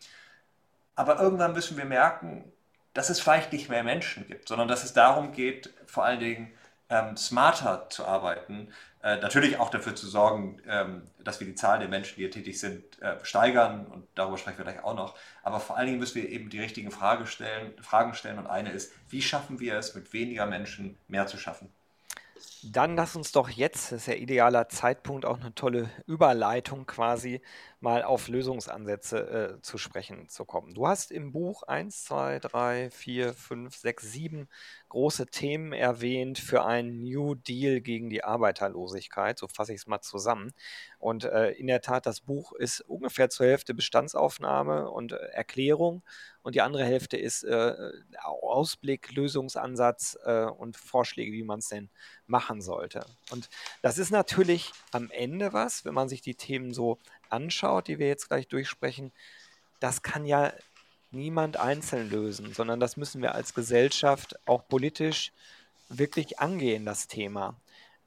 Aber 0.95 1.19
irgendwann 1.19 1.53
müssen 1.53 1.75
wir 1.75 1.85
merken, 1.85 2.51
dass 2.93 3.09
es 3.09 3.19
vielleicht 3.19 3.51
nicht 3.51 3.67
mehr 3.67 3.83
Menschen 3.83 4.27
gibt, 4.27 4.47
sondern 4.47 4.67
dass 4.67 4.83
es 4.83 4.93
darum 4.93 5.33
geht, 5.33 5.73
vor 5.87 6.05
allen 6.05 6.19
Dingen 6.19 6.53
ähm, 6.89 7.17
smarter 7.17 7.89
zu 7.89 8.05
arbeiten, 8.05 8.71
äh, 9.01 9.17
natürlich 9.17 9.57
auch 9.59 9.69
dafür 9.69 9.95
zu 9.95 10.07
sorgen, 10.07 10.61
ähm, 10.67 11.07
dass 11.23 11.39
wir 11.39 11.47
die 11.47 11.55
Zahl 11.55 11.79
der 11.79 11.87
Menschen, 11.87 12.15
die 12.15 12.21
hier 12.21 12.31
tätig 12.31 12.59
sind, 12.59 13.01
äh, 13.01 13.23
steigern 13.23 13.85
und 13.87 14.07
darüber 14.15 14.37
sprechen 14.37 14.57
wir 14.57 14.65
gleich 14.65 14.83
auch 14.83 14.95
noch. 14.95 15.15
Aber 15.43 15.59
vor 15.59 15.77
allen 15.77 15.87
Dingen 15.87 15.99
müssen 15.99 16.15
wir 16.21 16.29
eben 16.29 16.49
die 16.49 16.59
richtigen 16.59 16.91
Frage 16.91 17.27
stellen, 17.27 17.73
Fragen 17.81 18.13
stellen 18.13 18.39
und 18.39 18.47
eine 18.47 18.71
ist, 18.71 18.93
wie 19.09 19.21
schaffen 19.21 19.59
wir 19.59 19.75
es, 19.77 19.95
mit 19.95 20.13
weniger 20.13 20.45
Menschen 20.45 20.97
mehr 21.07 21.27
zu 21.27 21.37
schaffen? 21.37 21.73
Dann 22.67 22.95
lass 22.95 23.15
uns 23.15 23.31
doch 23.31 23.49
jetzt, 23.49 23.91
das 23.91 24.01
ist 24.01 24.07
ja 24.07 24.15
idealer 24.15 24.67
Zeitpunkt, 24.69 25.23
auch 25.23 25.39
eine 25.39 25.53
tolle 25.53 25.87
Überleitung 26.07 26.87
quasi, 26.87 27.41
mal 27.79 28.01
auf 28.01 28.27
Lösungsansätze 28.27 29.57
äh, 29.59 29.61
zu 29.61 29.77
sprechen 29.77 30.29
zu 30.29 30.45
kommen. 30.45 30.73
Du 30.73 30.87
hast 30.87 31.11
im 31.11 31.31
Buch 31.31 31.61
1, 31.61 32.05
2, 32.05 32.39
3, 32.39 32.89
4, 32.89 33.33
5, 33.35 33.75
6, 33.75 34.11
7 34.11 34.49
große 34.89 35.27
Themen 35.27 35.73
erwähnt 35.73 36.39
für 36.39 36.65
einen 36.65 37.03
New 37.03 37.35
Deal 37.35 37.81
gegen 37.81 38.09
die 38.09 38.23
Arbeiterlosigkeit, 38.23 39.37
so 39.37 39.47
fasse 39.47 39.73
ich 39.73 39.81
es 39.81 39.87
mal 39.87 40.01
zusammen. 40.01 40.53
Und 40.97 41.25
äh, 41.25 41.51
in 41.51 41.67
der 41.67 41.81
Tat, 41.81 42.07
das 42.07 42.21
Buch 42.21 42.53
ist 42.53 42.81
ungefähr 42.81 43.29
zur 43.29 43.45
Hälfte 43.45 43.75
Bestandsaufnahme 43.75 44.89
und 44.89 45.11
äh, 45.11 45.17
Erklärung 45.17 46.01
und 46.45 46.53
die 46.53 46.61
andere 46.61 46.85
Hälfte 46.85 47.17
ist 47.17 47.43
äh, 47.43 47.73
Ausblick, 48.23 49.11
Lösungsansatz 49.13 50.15
äh, 50.25 50.43
und 50.45 50.77
Vorschläge, 50.77 51.31
wie 51.31 51.43
man 51.43 51.57
es 51.57 51.69
denn 51.69 51.89
machen 52.27 52.54
sollte. 52.61 53.05
Und 53.31 53.49
das 53.81 53.97
ist 53.97 54.11
natürlich 54.11 54.71
am 54.91 55.09
Ende 55.11 55.53
was, 55.53 55.85
wenn 55.85 55.93
man 55.93 56.09
sich 56.09 56.21
die 56.21 56.35
Themen 56.35 56.73
so 56.73 56.97
anschaut, 57.29 57.87
die 57.87 57.99
wir 57.99 58.07
jetzt 58.07 58.27
gleich 58.29 58.47
durchsprechen, 58.47 59.11
das 59.79 60.01
kann 60.01 60.25
ja 60.25 60.53
niemand 61.11 61.57
einzeln 61.57 62.09
lösen, 62.09 62.53
sondern 62.53 62.79
das 62.79 62.97
müssen 62.97 63.21
wir 63.21 63.35
als 63.35 63.53
Gesellschaft 63.53 64.35
auch 64.45 64.67
politisch 64.67 65.31
wirklich 65.89 66.39
angehen, 66.39 66.85
das 66.85 67.07
Thema. 67.07 67.55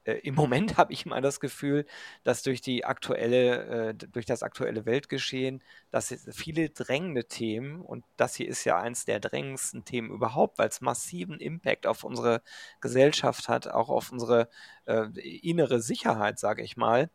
Äh, 0.09 0.19
Im 0.19 0.35
Moment 0.35 0.77
habe 0.77 0.93
ich 0.93 1.05
mal 1.05 1.21
das 1.21 1.39
Gefühl, 1.39 1.85
dass 2.23 2.43
durch 2.43 2.61
die 2.61 2.85
aktuelle, 2.85 3.89
äh, 3.89 3.93
durch 3.93 4.25
das 4.25 4.43
aktuelle 4.43 4.85
Weltgeschehen, 4.85 5.61
dass 5.91 6.13
viele 6.31 6.69
drängende 6.69 7.25
Themen, 7.25 7.81
und 7.81 8.03
das 8.17 8.35
hier 8.35 8.47
ist 8.47 8.63
ja 8.65 8.79
eins 8.79 9.05
der 9.05 9.19
drängendsten 9.19 9.85
Themen 9.85 10.11
überhaupt, 10.11 10.57
weil 10.57 10.69
es 10.69 10.81
massiven 10.81 11.39
Impact 11.39 11.87
auf 11.87 12.03
unsere 12.03 12.41
Gesellschaft 12.81 13.47
hat, 13.49 13.67
auch 13.67 13.89
auf 13.89 14.11
unsere 14.11 14.49
äh, 14.85 15.07
innere 15.19 15.81
Sicherheit, 15.81 16.39
sage 16.39 16.63
ich 16.63 16.77
mal, 16.77 17.09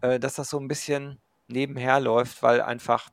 äh, 0.00 0.18
dass 0.18 0.34
das 0.34 0.50
so 0.50 0.58
ein 0.58 0.68
bisschen 0.68 1.18
nebenher 1.48 2.00
läuft, 2.00 2.42
weil 2.42 2.60
einfach 2.60 3.10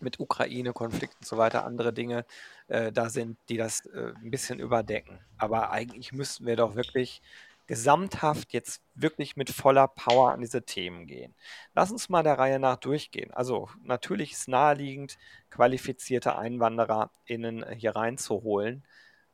mit 0.00 0.20
Ukraine-Konflikt 0.20 1.14
und 1.20 1.26
so 1.26 1.38
weiter 1.38 1.64
andere 1.64 1.92
Dinge 1.92 2.24
äh, 2.68 2.92
da 2.92 3.08
sind, 3.08 3.36
die 3.48 3.56
das 3.56 3.84
äh, 3.86 4.12
ein 4.22 4.30
bisschen 4.30 4.60
überdecken. 4.60 5.18
Aber 5.38 5.70
eigentlich 5.70 6.12
müssten 6.12 6.46
wir 6.46 6.56
doch 6.56 6.76
wirklich 6.76 7.20
gesamthaft 7.68 8.54
jetzt 8.54 8.82
wirklich 8.94 9.36
mit 9.36 9.50
voller 9.50 9.86
Power 9.88 10.32
an 10.32 10.40
diese 10.40 10.64
Themen 10.64 11.06
gehen. 11.06 11.34
Lass 11.74 11.92
uns 11.92 12.08
mal 12.08 12.22
der 12.22 12.38
Reihe 12.38 12.58
nach 12.58 12.76
durchgehen. 12.76 13.30
Also 13.32 13.68
natürlich 13.82 14.32
ist 14.32 14.48
naheliegend, 14.48 15.18
qualifizierte 15.50 16.36
EinwandererInnen 16.36 17.70
hier 17.72 17.94
reinzuholen. 17.94 18.84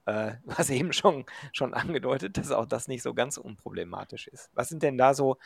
Äh, 0.04 0.32
was 0.44 0.68
eben 0.68 0.92
schon, 0.92 1.24
schon 1.52 1.72
angedeutet, 1.72 2.37
dass 2.37 2.50
auch 2.50 2.66
das 2.66 2.88
nicht 2.88 3.02
so 3.02 3.14
ganz 3.14 3.38
unproblematisch 3.38 4.26
ist. 4.26 4.50
Was 4.52 4.68
sind 4.68 4.82
denn 4.82 4.98
da 4.98 5.14
so 5.14 5.38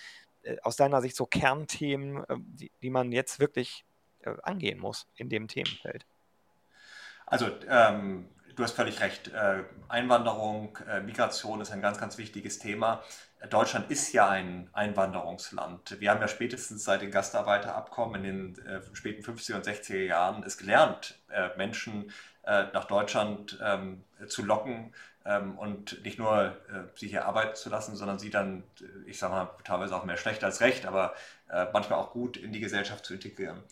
äh, 0.42 0.56
aus 0.62 0.76
deiner 0.76 1.02
Sicht 1.02 1.14
so 1.14 1.26
Kernthemen, 1.26 2.24
äh, 2.24 2.36
die, 2.38 2.72
die 2.82 2.90
man 2.90 3.12
jetzt 3.12 3.38
wirklich 3.38 3.84
äh, 4.20 4.34
angehen 4.42 4.80
muss 4.80 5.06
in 5.14 5.28
dem 5.28 5.46
Themenfeld? 5.46 6.06
Also 7.26 7.50
ähm, 7.68 8.30
du 8.58 8.64
hast 8.64 8.74
völlig 8.74 9.00
recht. 9.00 9.28
Äh, 9.28 9.62
Einwanderung, 9.88 10.76
äh, 10.90 11.00
Migration 11.00 11.60
ist 11.60 11.70
ein 11.70 11.80
ganz, 11.80 11.98
ganz 11.98 12.18
wichtiges 12.18 12.58
Thema. 12.58 13.02
Deutschland 13.50 13.88
ist 13.88 14.12
ja 14.12 14.28
ein 14.28 14.68
Einwanderungsland. 14.72 16.00
Wir 16.00 16.10
haben 16.10 16.20
ja 16.20 16.26
spätestens 16.26 16.82
seit 16.82 17.02
den 17.02 17.12
Gastarbeiterabkommen 17.12 18.24
in 18.24 18.54
den 18.54 18.66
äh, 18.66 18.80
späten 18.94 19.22
50er 19.22 19.54
und 19.54 19.64
60er 19.64 20.02
Jahren 20.04 20.42
es 20.42 20.58
gelernt, 20.58 21.18
Menschen 21.56 22.10
nach 22.72 22.86
Deutschland 22.86 23.58
ähm, 23.62 24.02
zu 24.26 24.42
locken 24.42 24.94
ähm, 25.26 25.58
und 25.58 26.02
nicht 26.02 26.18
nur 26.18 26.56
sie 26.94 27.08
hier 27.08 27.26
arbeiten 27.26 27.54
zu 27.54 27.68
lassen, 27.68 27.94
sondern 27.94 28.18
sie 28.18 28.30
dann, 28.30 28.62
ich 29.04 29.18
sage 29.18 29.34
mal, 29.34 29.50
teilweise 29.64 29.94
auch 29.94 30.04
mehr 30.04 30.16
schlecht 30.16 30.42
als 30.42 30.62
recht, 30.62 30.86
aber 30.86 31.14
manchmal 31.74 31.98
auch 31.98 32.12
gut 32.12 32.38
in 32.38 32.50
die 32.50 32.60
Gesellschaft 32.60 33.04
zu 33.04 33.12
integrieren. 33.12 33.62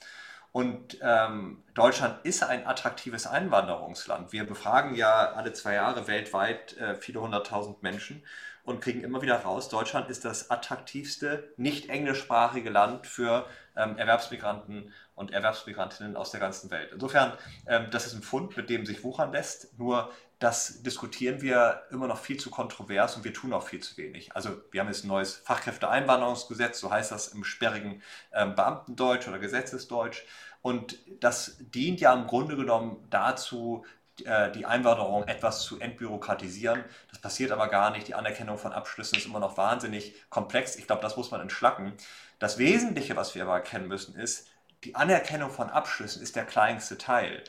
Und 0.57 0.97
ähm, 1.03 1.63
Deutschland 1.75 2.25
ist 2.25 2.43
ein 2.43 2.67
attraktives 2.67 3.27
Einwanderungsland. 3.27 4.33
Wir 4.33 4.47
befragen 4.47 4.95
ja 4.95 5.33
alle 5.33 5.53
zwei 5.53 5.75
Jahre 5.75 6.09
weltweit 6.09 6.75
äh, 6.79 6.95
viele 6.95 7.21
hunderttausend 7.21 7.83
Menschen 7.83 8.23
und 8.67 8.81
kriegen 8.81 9.03
immer 9.03 9.23
wieder 9.23 9.37
raus, 9.37 9.69
Deutschland 9.69 10.11
ist 10.11 10.25
das 10.25 10.51
attraktivste 10.51 11.53
nicht 11.57 11.89
englischsprachige 11.89 12.69
Land 12.69 13.07
für 13.07 13.47
ähm, 13.77 13.97
Erwerbsmigranten 13.97 14.93
und 15.15 15.31
Erwerbsmigrantinnen 15.31 16.17
aus 16.17 16.33
der 16.33 16.41
ganzen 16.41 16.71
Welt. 16.71 16.91
Insofern, 16.93 17.33
ähm, 17.67 17.87
das 17.91 18.07
ist 18.07 18.15
ein 18.15 18.23
Fund, 18.23 18.57
mit 18.57 18.69
dem 18.69 18.85
sich 18.85 19.05
wuchern 19.05 19.33
lässt. 19.33 19.79
Nur 19.79 20.11
das 20.39 20.83
diskutieren 20.83 21.41
wir 21.41 21.85
immer 21.91 22.09
noch 22.09 22.19
viel 22.19 22.39
zu 22.39 22.51
kontrovers 22.51 23.17
und 23.17 23.25
wir 23.25 23.33
tun 23.33 23.53
auch 23.53 23.63
viel 23.63 23.81
zu 23.81 23.97
wenig. 23.97 24.35
Also 24.35 24.51
wir 24.71 24.81
haben 24.81 24.89
jetzt 24.89 25.05
ein 25.05 25.09
neues 25.09 25.37
Fachkräfteeinwanderungsgesetz, 25.37 26.81
so 26.81 26.91
heißt 26.91 27.13
das 27.13 27.29
im 27.29 27.45
sperrigen 27.45 28.03
ähm, 28.33 28.55
Beamtendeutsch 28.55 29.29
oder 29.29 29.39
Gesetzesdeutsch. 29.39 30.25
Und 30.61 30.99
das 31.21 31.57
dient 31.61 32.01
ja 32.01 32.13
im 32.13 32.27
Grunde 32.27 32.57
genommen 32.57 33.07
dazu, 33.09 33.87
die 34.19 34.67
Einwanderung 34.67 35.29
etwas 35.29 35.63
zu 35.63 35.79
entbürokratisieren. 35.79 36.85
Das 37.11 37.19
passiert 37.19 37.53
aber 37.53 37.69
gar 37.69 37.91
nicht. 37.91 38.09
Die 38.09 38.15
Anerkennung 38.15 38.59
von 38.59 38.73
Abschlüssen 38.73 39.19
ist 39.19 39.27
immer 39.27 39.41
noch 39.41 39.57
wahnsinnig 39.57 40.15
komplex. 40.31 40.77
Ich 40.77 40.87
glaube, 40.87 41.03
das 41.03 41.17
muss 41.17 41.31
man 41.31 41.41
entschlacken. 41.41 41.93
Das 42.39 42.59
Wesentliche, 42.59 43.17
was 43.17 43.35
wir 43.35 43.43
aber 43.43 43.55
erkennen 43.55 43.89
müssen, 43.89 44.15
ist, 44.17 44.49
die 44.85 44.95
Anerkennung 44.95 45.51
von 45.51 45.71
Abschlüssen 45.71 46.23
ist 46.23 46.37
der 46.37 46.45
kleinste 46.45 46.99
Teil. 46.99 47.43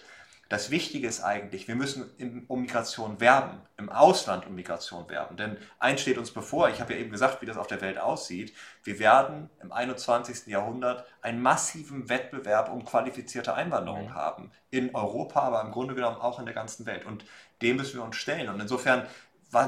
Das 0.50 0.72
Wichtige 0.72 1.08
ist 1.08 1.22
eigentlich, 1.22 1.68
wir 1.68 1.76
müssen 1.76 2.46
um 2.48 2.62
Migration 2.62 3.20
werben, 3.20 3.62
im 3.78 3.90
Ausland 3.90 4.48
um 4.48 4.56
Migration 4.56 5.10
werben. 5.10 5.36
Denn 5.36 5.58
eins 5.80 6.02
steht 6.02 6.18
uns 6.18 6.32
bevor, 6.32 6.70
ich 6.70 6.80
habe 6.80 6.94
ja 6.94 7.00
eben 7.00 7.12
gesagt, 7.12 7.42
wie 7.42 7.46
das 7.46 7.58
auf 7.58 7.68
der 7.68 7.82
Welt 7.82 7.98
aussieht. 7.98 8.54
Wir 8.84 9.00
werden 9.00 9.50
im 9.62 9.72
21. 9.72 10.48
Jahrhundert 10.48 11.06
einen 11.22 11.42
massiven 11.42 12.08
Wettbewerb 12.08 12.72
um 12.72 12.86
qualifizierte 12.86 13.56
Einwanderung 13.56 14.06
mhm. 14.06 14.14
haben. 14.14 14.52
In 14.70 14.96
Europa, 14.96 15.42
aber 15.42 15.62
im 15.62 15.72
Grunde 15.72 15.96
genommen 15.96 16.18
auch 16.18 16.40
in 16.40 16.46
der 16.46 16.56
ganzen 16.56 16.86
Welt. 16.86 17.06
Und 17.06 17.26
dem 17.62 17.76
müssen 17.76 17.96
wir 17.96 18.04
uns 18.04 18.16
stellen. 18.16 18.50
Und 18.50 18.62
insofern 18.62 19.06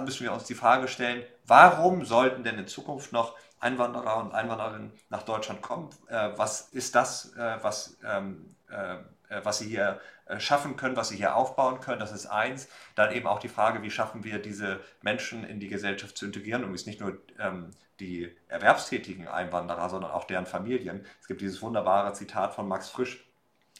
müssen 0.04 0.24
wir 0.24 0.34
uns 0.34 0.44
die 0.44 0.56
Frage 0.56 0.88
stellen, 0.88 1.24
warum 1.46 2.06
sollten 2.06 2.44
denn 2.44 2.58
in 2.58 2.68
Zukunft 2.68 3.12
noch 3.12 3.36
Einwanderer 3.60 4.18
und 4.18 4.34
Einwandererinnen 4.34 4.92
nach 5.10 5.24
Deutschland 5.24 5.62
kommen? 5.62 5.90
Äh, 6.08 6.32
was 6.36 6.70
ist 6.70 6.96
das, 6.96 7.34
äh, 7.36 7.58
was, 7.62 7.98
ähm, 8.06 8.56
äh, 8.70 8.98
was 9.44 9.60
sie 9.60 9.70
hier 9.70 10.00
schaffen 10.38 10.76
können, 10.76 10.96
was 10.96 11.10
sie 11.10 11.18
hier 11.18 11.36
aufbauen 11.36 11.82
können. 11.82 12.00
Das 12.00 12.12
ist 12.12 12.28
eins. 12.28 12.68
Dann 12.94 13.12
eben 13.12 13.26
auch 13.26 13.40
die 13.40 13.48
Frage, 13.48 13.82
wie 13.82 13.90
schaffen 13.90 14.24
wir 14.24 14.40
diese 14.40 14.80
Menschen 15.02 15.44
in 15.44 15.60
die 15.60 15.70
Gesellschaft 15.70 16.18
zu 16.18 16.26
integrieren 16.26 16.64
und 16.64 16.74
es 16.76 16.86
nicht 16.86 17.00
nur 17.00 17.18
ähm, 17.40 17.72
die 18.00 18.36
erwerbstätigen 18.48 19.28
Einwanderer, 19.28 19.90
sondern 19.90 20.12
auch 20.12 20.26
deren 20.26 20.46
Familien. 20.46 21.06
Es 21.22 21.28
gibt 21.28 21.42
dieses 21.42 21.62
wunderbare 21.62 22.14
Zitat 22.14 22.54
von 22.54 22.68
Max 22.68 22.90
Frisch. 22.90 23.26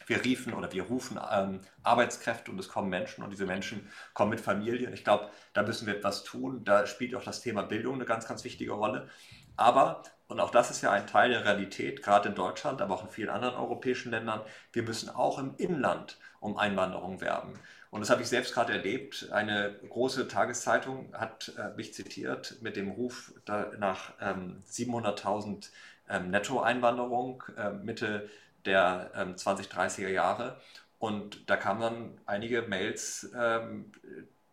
Wir 0.06 0.24
riefen 0.24 0.54
oder 0.54 0.72
wir 0.72 0.84
rufen 0.84 1.20
ähm, 1.30 1.60
Arbeitskräfte 1.82 2.50
und 2.50 2.58
es 2.58 2.68
kommen 2.68 2.88
Menschen 2.88 3.22
und 3.22 3.30
diese 3.30 3.46
Menschen 3.46 3.88
kommen 4.14 4.30
mit 4.30 4.40
Familien. 4.40 4.92
Ich 4.92 5.04
glaube, 5.04 5.30
da 5.52 5.62
müssen 5.62 5.86
wir 5.86 5.96
etwas 5.96 6.24
tun. 6.24 6.64
Da 6.64 6.86
spielt 6.86 7.14
auch 7.14 7.22
das 7.22 7.42
Thema 7.42 7.62
Bildung 7.62 7.94
eine 7.94 8.06
ganz, 8.06 8.26
ganz 8.26 8.42
wichtige 8.42 8.72
Rolle. 8.72 9.08
Aber 9.56 10.02
und 10.30 10.38
auch 10.38 10.50
das 10.50 10.70
ist 10.70 10.80
ja 10.80 10.92
ein 10.92 11.08
Teil 11.08 11.30
der 11.30 11.44
Realität, 11.44 12.04
gerade 12.04 12.28
in 12.28 12.36
Deutschland, 12.36 12.80
aber 12.80 12.94
auch 12.94 13.02
in 13.02 13.10
vielen 13.10 13.30
anderen 13.30 13.56
europäischen 13.56 14.12
Ländern, 14.12 14.42
wir 14.72 14.84
müssen 14.84 15.08
auch 15.08 15.40
im 15.40 15.56
Inland 15.56 16.18
um 16.38 16.56
Einwanderung 16.56 17.20
werben. 17.20 17.54
Und 17.90 18.00
das 18.00 18.10
habe 18.10 18.22
ich 18.22 18.28
selbst 18.28 18.54
gerade 18.54 18.72
erlebt. 18.72 19.30
Eine 19.32 19.74
große 19.88 20.28
Tageszeitung 20.28 21.12
hat 21.14 21.52
äh, 21.58 21.74
mich 21.76 21.92
zitiert 21.94 22.58
mit 22.62 22.76
dem 22.76 22.92
Ruf 22.92 23.32
nach 23.78 24.12
ähm, 24.20 24.62
700.000 24.70 25.70
ähm, 26.08 26.30
Nettoeinwanderung 26.30 27.42
äh, 27.56 27.70
Mitte 27.70 28.30
der 28.64 29.10
ähm, 29.16 29.34
2030er 29.34 30.08
Jahre. 30.08 30.60
Und 31.00 31.50
da 31.50 31.56
kamen 31.56 31.80
dann 31.80 32.20
einige 32.26 32.62
Mails, 32.62 33.32
ähm, 33.36 33.90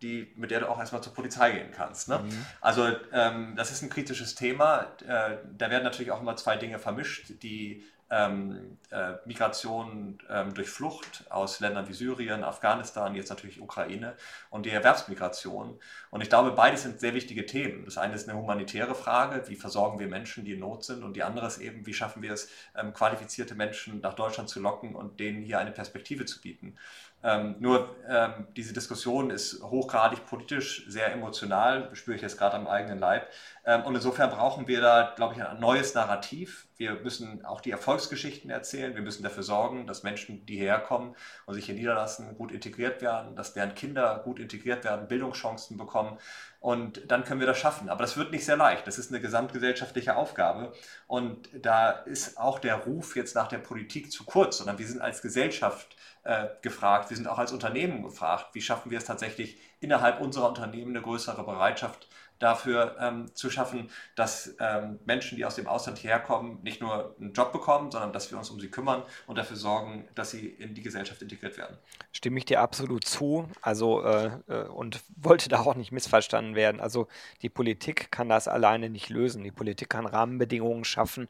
die, 0.01 0.31
mit 0.35 0.51
der 0.51 0.61
du 0.61 0.69
auch 0.69 0.79
erstmal 0.79 1.01
zur 1.01 1.13
Polizei 1.13 1.51
gehen 1.51 1.71
kannst. 1.71 2.09
Ne? 2.09 2.19
Mhm. 2.19 2.45
Also 2.61 2.87
ähm, 3.11 3.55
das 3.55 3.71
ist 3.71 3.81
ein 3.81 3.89
kritisches 3.89 4.35
Thema. 4.35 4.87
Äh, 5.07 5.37
da 5.57 5.69
werden 5.69 5.83
natürlich 5.83 6.11
auch 6.11 6.21
immer 6.21 6.35
zwei 6.35 6.57
Dinge 6.57 6.79
vermischt. 6.79 7.31
Die 7.41 7.83
ähm, 8.09 8.77
äh, 8.89 9.13
Migration 9.25 10.17
ähm, 10.29 10.53
durch 10.53 10.69
Flucht 10.69 11.25
aus 11.29 11.59
Ländern 11.59 11.89
wie 11.89 11.93
Syrien, 11.93 12.43
Afghanistan, 12.43 13.15
jetzt 13.15 13.29
natürlich 13.29 13.59
Ukraine 13.59 14.15
und 14.49 14.65
die 14.65 14.69
Erwerbsmigration. 14.69 15.77
Und 16.09 16.21
ich 16.21 16.29
glaube, 16.29 16.51
beides 16.51 16.83
sind 16.83 17.01
sehr 17.01 17.13
wichtige 17.13 17.45
Themen. 17.45 17.83
Das 17.83 17.97
eine 17.97 18.13
ist 18.13 18.29
eine 18.29 18.37
humanitäre 18.37 18.95
Frage, 18.95 19.43
wie 19.49 19.55
versorgen 19.55 19.99
wir 19.99 20.07
Menschen, 20.07 20.45
die 20.45 20.53
in 20.53 20.59
Not 20.59 20.85
sind, 20.85 21.03
und 21.03 21.15
die 21.15 21.23
andere 21.23 21.47
ist 21.47 21.57
eben, 21.57 21.85
wie 21.85 21.93
schaffen 21.93 22.21
wir 22.21 22.31
es, 22.31 22.49
ähm, 22.75 22.93
qualifizierte 22.93 23.55
Menschen 23.55 23.99
nach 23.99 24.13
Deutschland 24.13 24.47
zu 24.47 24.61
locken 24.61 24.95
und 24.95 25.19
denen 25.19 25.43
hier 25.43 25.59
eine 25.59 25.71
Perspektive 25.71 26.25
zu 26.25 26.39
bieten. 26.39 26.77
Ähm, 27.23 27.55
nur 27.59 27.95
ähm, 28.07 28.47
diese 28.55 28.73
Diskussion 28.73 29.31
ist 29.31 29.63
hochgradig 29.63 30.25
politisch, 30.27 30.85
sehr 30.87 31.11
emotional, 31.11 31.89
spüre 31.93 32.15
ich 32.15 32.21
jetzt 32.21 32.37
gerade 32.37 32.55
am 32.55 32.67
eigenen 32.67 32.99
Leib. 32.99 33.27
Ähm, 33.65 33.83
und 33.85 33.95
insofern 33.95 34.29
brauchen 34.29 34.67
wir 34.67 34.81
da, 34.81 35.13
glaube 35.15 35.33
ich, 35.33 35.43
ein 35.43 35.59
neues 35.59 35.95
Narrativ. 35.95 36.67
Wir 36.77 36.93
müssen 36.93 37.43
auch 37.43 37.59
die 37.59 37.71
Erfolgsgeschichten 37.71 38.51
erzählen. 38.51 38.93
Wir 38.93 39.01
müssen 39.01 39.23
dafür 39.23 39.41
sorgen, 39.41 39.87
dass 39.87 40.03
Menschen, 40.03 40.45
die 40.45 40.57
hierher 40.57 40.77
kommen 40.77 41.15
und 41.47 41.55
sich 41.55 41.65
hier 41.65 41.73
niederlassen, 41.73 42.37
gut 42.37 42.51
integriert 42.51 43.01
werden, 43.01 43.35
dass 43.35 43.53
deren 43.53 43.73
Kinder 43.73 44.21
gut 44.23 44.39
integriert 44.39 44.83
werden, 44.83 45.07
Bildungschancen 45.07 45.75
bekommen. 45.75 46.19
Und 46.59 47.11
dann 47.11 47.23
können 47.23 47.39
wir 47.39 47.47
das 47.47 47.57
schaffen. 47.57 47.89
Aber 47.89 48.03
das 48.03 48.15
wird 48.15 48.31
nicht 48.31 48.45
sehr 48.45 48.57
leicht. 48.57 48.85
Das 48.85 48.99
ist 48.99 49.11
eine 49.11 49.19
gesamtgesellschaftliche 49.19 50.15
Aufgabe. 50.15 50.71
Und 51.07 51.49
da 51.53 51.89
ist 51.89 52.37
auch 52.37 52.59
der 52.59 52.75
Ruf 52.75 53.15
jetzt 53.15 53.35
nach 53.35 53.47
der 53.47 53.57
Politik 53.57 54.11
zu 54.11 54.23
kurz, 54.23 54.59
sondern 54.59 54.77
wir 54.77 54.87
sind 54.87 55.01
als 55.01 55.23
Gesellschaft 55.23 55.96
äh, 56.27 56.49
gefragt. 56.61 57.09
Wir 57.09 57.17
sind 57.17 57.27
auch 57.27 57.39
als 57.39 57.53
Unternehmen 57.53 58.03
gefragt. 58.03 58.47
Wie 58.53 58.61
schaffen 58.61 58.91
wir 58.91 58.97
es 58.97 59.05
tatsächlich 59.05 59.57
innerhalb 59.79 60.19
unserer 60.19 60.49
Unternehmen 60.49 60.95
eine 60.95 61.01
größere 61.01 61.43
Bereitschaft 61.43 62.07
dafür 62.39 62.95
ähm, 62.99 63.33
zu 63.33 63.49
schaffen, 63.49 63.89
dass 64.15 64.55
ähm, 64.59 64.99
Menschen, 65.05 65.37
die 65.37 65.45
aus 65.45 65.55
dem 65.55 65.67
Ausland 65.67 65.97
hierher 65.97 66.19
kommen, 66.19 66.59
nicht 66.63 66.81
nur 66.81 67.15
einen 67.19 67.33
Job 67.33 67.51
bekommen, 67.51 67.91
sondern 67.91 68.13
dass 68.13 68.31
wir 68.31 68.37
uns 68.37 68.49
um 68.49 68.59
sie 68.59 68.69
kümmern 68.69 69.03
und 69.25 69.37
dafür 69.37 69.57
sorgen, 69.57 70.07
dass 70.15 70.31
sie 70.31 70.47
in 70.47 70.73
die 70.73 70.81
Gesellschaft 70.81 71.21
integriert 71.21 71.57
werden. 71.57 71.77
Stimme 72.11 72.39
ich 72.39 72.45
dir 72.45 72.61
absolut 72.61 73.05
zu. 73.05 73.47
Also 73.61 74.03
äh, 74.03 74.31
äh 74.47 74.67
und 74.67 75.01
wollte 75.15 75.49
da 75.49 75.59
auch 75.59 75.75
nicht 75.75 75.91
missverstanden 75.91 76.55
werden. 76.55 76.79
Also 76.81 77.07
die 77.41 77.49
Politik 77.49 78.11
kann 78.11 78.29
das 78.29 78.47
alleine 78.47 78.89
nicht 78.89 79.09
lösen. 79.09 79.43
Die 79.43 79.51
Politik 79.51 79.89
kann 79.89 80.05
Rahmenbedingungen 80.05 80.83
schaffen 80.83 81.27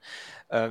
äh, 0.49 0.69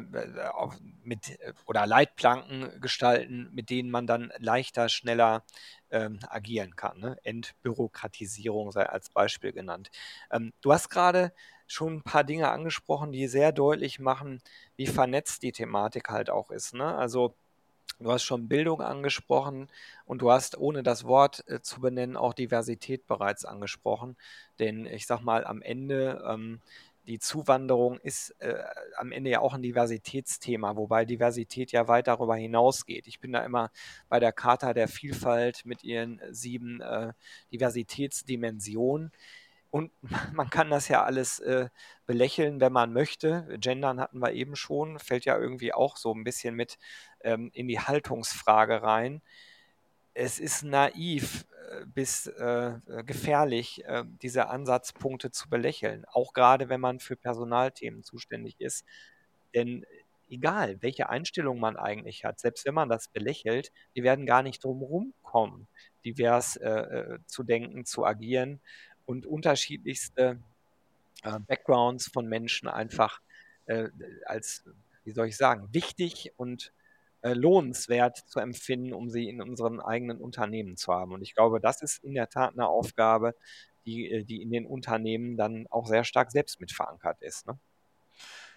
mit 1.02 1.30
äh, 1.30 1.52
oder 1.66 1.86
Leitplanken 1.86 2.80
gestalten, 2.80 3.48
mit 3.52 3.70
denen 3.70 3.90
man 3.90 4.06
dann 4.06 4.32
leichter, 4.38 4.88
schneller 4.88 5.44
ähm, 5.90 6.18
agieren 6.28 6.76
kann. 6.76 6.98
Ne? 6.98 7.16
Entbürokratisierung 7.22 8.72
sei 8.72 8.86
als 8.86 9.10
Beispiel 9.10 9.52
genannt. 9.52 9.90
Ähm, 10.30 10.52
du 10.60 10.72
hast 10.72 10.88
gerade 10.90 11.32
schon 11.66 11.96
ein 11.96 12.02
paar 12.02 12.24
Dinge 12.24 12.50
angesprochen, 12.50 13.12
die 13.12 13.26
sehr 13.28 13.52
deutlich 13.52 13.98
machen, 13.98 14.40
wie 14.76 14.86
vernetzt 14.86 15.42
die 15.42 15.52
Thematik 15.52 16.08
halt 16.10 16.30
auch 16.30 16.50
ist. 16.50 16.74
Ne? 16.74 16.94
Also 16.96 17.34
Du 17.98 18.12
hast 18.12 18.24
schon 18.24 18.48
Bildung 18.48 18.82
angesprochen 18.82 19.68
und 20.04 20.20
du 20.20 20.30
hast, 20.30 20.58
ohne 20.58 20.82
das 20.82 21.04
Wort 21.04 21.44
äh, 21.48 21.62
zu 21.62 21.80
benennen, 21.80 22.16
auch 22.16 22.34
Diversität 22.34 23.06
bereits 23.06 23.44
angesprochen. 23.46 24.16
Denn 24.58 24.84
ich 24.84 25.06
sag 25.06 25.22
mal, 25.22 25.46
am 25.46 25.62
Ende 25.62 26.22
ähm, 26.28 26.60
die 27.06 27.18
Zuwanderung 27.18 27.98
ist 28.00 28.30
äh, 28.40 28.62
am 28.96 29.12
Ende 29.12 29.30
ja 29.30 29.40
auch 29.40 29.54
ein 29.54 29.62
Diversitätsthema, 29.62 30.76
wobei 30.76 31.04
Diversität 31.04 31.72
ja 31.72 31.88
weit 31.88 32.08
darüber 32.08 32.36
hinausgeht. 32.36 33.06
Ich 33.06 33.20
bin 33.20 33.32
da 33.32 33.44
immer 33.44 33.70
bei 34.08 34.20
der 34.20 34.32
Charta 34.32 34.74
der 34.74 34.88
Vielfalt 34.88 35.64
mit 35.64 35.84
ihren 35.84 36.20
sieben 36.30 36.80
äh, 36.80 37.12
Diversitätsdimensionen. 37.52 39.12
Und 39.70 39.92
man 40.32 40.50
kann 40.50 40.70
das 40.70 40.88
ja 40.88 41.04
alles 41.04 41.38
äh, 41.40 41.68
belächeln, 42.06 42.60
wenn 42.60 42.72
man 42.72 42.92
möchte. 42.92 43.46
Gendern 43.60 44.00
hatten 44.00 44.20
wir 44.20 44.32
eben 44.32 44.56
schon, 44.56 44.98
fällt 44.98 45.24
ja 45.24 45.38
irgendwie 45.38 45.72
auch 45.72 45.96
so 45.96 46.12
ein 46.12 46.24
bisschen 46.24 46.54
mit 46.54 46.78
ähm, 47.22 47.50
in 47.54 47.68
die 47.68 47.80
Haltungsfrage 47.80 48.82
rein 48.82 49.22
es 50.16 50.38
ist 50.38 50.62
naiv 50.62 51.44
äh, 51.52 51.55
bis 51.86 52.26
äh, 52.26 52.74
gefährlich, 53.04 53.84
äh, 53.84 54.04
diese 54.22 54.48
Ansatzpunkte 54.48 55.30
zu 55.30 55.48
belächeln, 55.48 56.04
auch 56.06 56.32
gerade 56.32 56.68
wenn 56.68 56.80
man 56.80 57.00
für 57.00 57.16
Personalthemen 57.16 58.02
zuständig 58.02 58.60
ist. 58.60 58.84
Denn 59.54 59.84
egal, 60.28 60.80
welche 60.82 61.08
Einstellung 61.08 61.60
man 61.60 61.76
eigentlich 61.76 62.24
hat, 62.24 62.40
selbst 62.40 62.64
wenn 62.66 62.74
man 62.74 62.88
das 62.88 63.08
belächelt, 63.08 63.72
die 63.94 64.02
werden 64.02 64.26
gar 64.26 64.42
nicht 64.42 64.64
drum 64.64 65.12
kommen, 65.22 65.68
divers 66.04 66.56
äh, 66.56 66.68
äh, 66.68 67.18
zu 67.26 67.42
denken, 67.42 67.84
zu 67.84 68.04
agieren 68.04 68.60
und 69.04 69.26
unterschiedlichste 69.26 70.38
äh, 71.22 71.38
Backgrounds 71.40 72.08
von 72.08 72.26
Menschen 72.26 72.68
einfach 72.68 73.20
als, 74.26 74.62
wie 75.02 75.10
soll 75.10 75.26
ich 75.26 75.36
sagen, 75.36 75.66
wichtig 75.72 76.32
und 76.36 76.72
äh, 77.26 77.34
lohnenswert 77.34 78.18
zu 78.28 78.38
empfinden, 78.38 78.92
um 78.92 79.10
sie 79.10 79.28
in 79.28 79.42
unseren 79.42 79.80
eigenen 79.80 80.20
Unternehmen 80.20 80.76
zu 80.76 80.92
haben. 80.92 81.12
Und 81.12 81.22
ich 81.22 81.34
glaube, 81.34 81.60
das 81.60 81.82
ist 81.82 82.04
in 82.04 82.14
der 82.14 82.28
Tat 82.28 82.52
eine 82.52 82.68
Aufgabe, 82.68 83.34
die, 83.84 84.10
äh, 84.10 84.24
die 84.24 84.42
in 84.42 84.50
den 84.50 84.64
Unternehmen 84.66 85.36
dann 85.36 85.66
auch 85.70 85.86
sehr 85.86 86.04
stark 86.04 86.30
selbst 86.30 86.60
mit 86.60 86.70
verankert 86.72 87.20
ist. 87.22 87.46
Ne? 87.48 87.58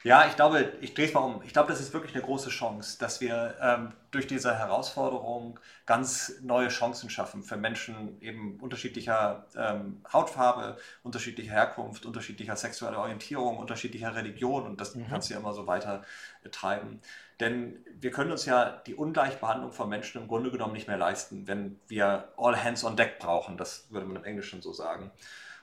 Ja, 0.04 0.26
ich 0.28 0.38
glaube, 0.38 0.72
ich 0.80 0.94
drehe 0.94 1.08
es 1.08 1.14
mal 1.14 1.20
um. 1.20 1.42
Ich 1.44 1.52
glaube, 1.52 1.68
das 1.68 1.82
ist 1.82 1.94
wirklich 1.94 2.16
eine 2.16 2.24
große 2.24 2.50
Chance, 2.50 2.98
dass 3.00 3.20
wir 3.20 3.56
ähm, 3.62 3.92
durch 4.12 4.28
diese 4.28 4.58
Herausforderung 4.58 5.60
ganz 5.86 6.40
neue 6.42 6.70
Chancen 6.70 7.10
schaffen 7.10 7.44
für 7.44 7.58
Menschen 7.58 8.22
eben 8.22 8.58
unterschiedlicher 8.62 9.46
ähm, 9.58 10.02
Hautfarbe, 10.12 10.78
unterschiedlicher 11.04 11.52
Herkunft, 11.52 12.06
unterschiedlicher 12.06 12.56
sexueller 12.56 13.00
Orientierung, 13.00 13.58
unterschiedlicher 13.58 14.16
Religion 14.16 14.68
und 14.68 14.80
das 14.80 14.96
mhm. 14.96 15.08
kannst 15.10 15.30
du 15.30 15.34
ja 15.34 15.40
immer 15.42 15.54
so 15.54 15.68
weiter 15.68 16.06
treiben. 16.50 17.02
Denn 17.42 17.86
wir 18.00 18.12
können 18.12 18.32
uns 18.32 18.46
ja 18.46 18.82
die 18.88 18.96
Ungleichbehandlung 18.96 19.74
von 19.74 19.90
Menschen 19.90 20.22
im 20.22 20.30
Grunde 20.30 20.50
genommen 20.50 20.74
nicht 20.74 20.88
mehr 20.88 20.98
leisten, 20.98 21.46
wenn 21.46 21.78
wir 21.88 22.30
all 22.38 22.64
hands 22.64 22.86
on 22.86 22.96
deck 22.96 23.20
brauchen. 23.20 23.58
Das 23.58 23.88
würde 23.90 24.06
man 24.06 24.16
im 24.16 24.24
Englischen 24.24 24.62
so 24.62 24.72
sagen. 24.72 25.12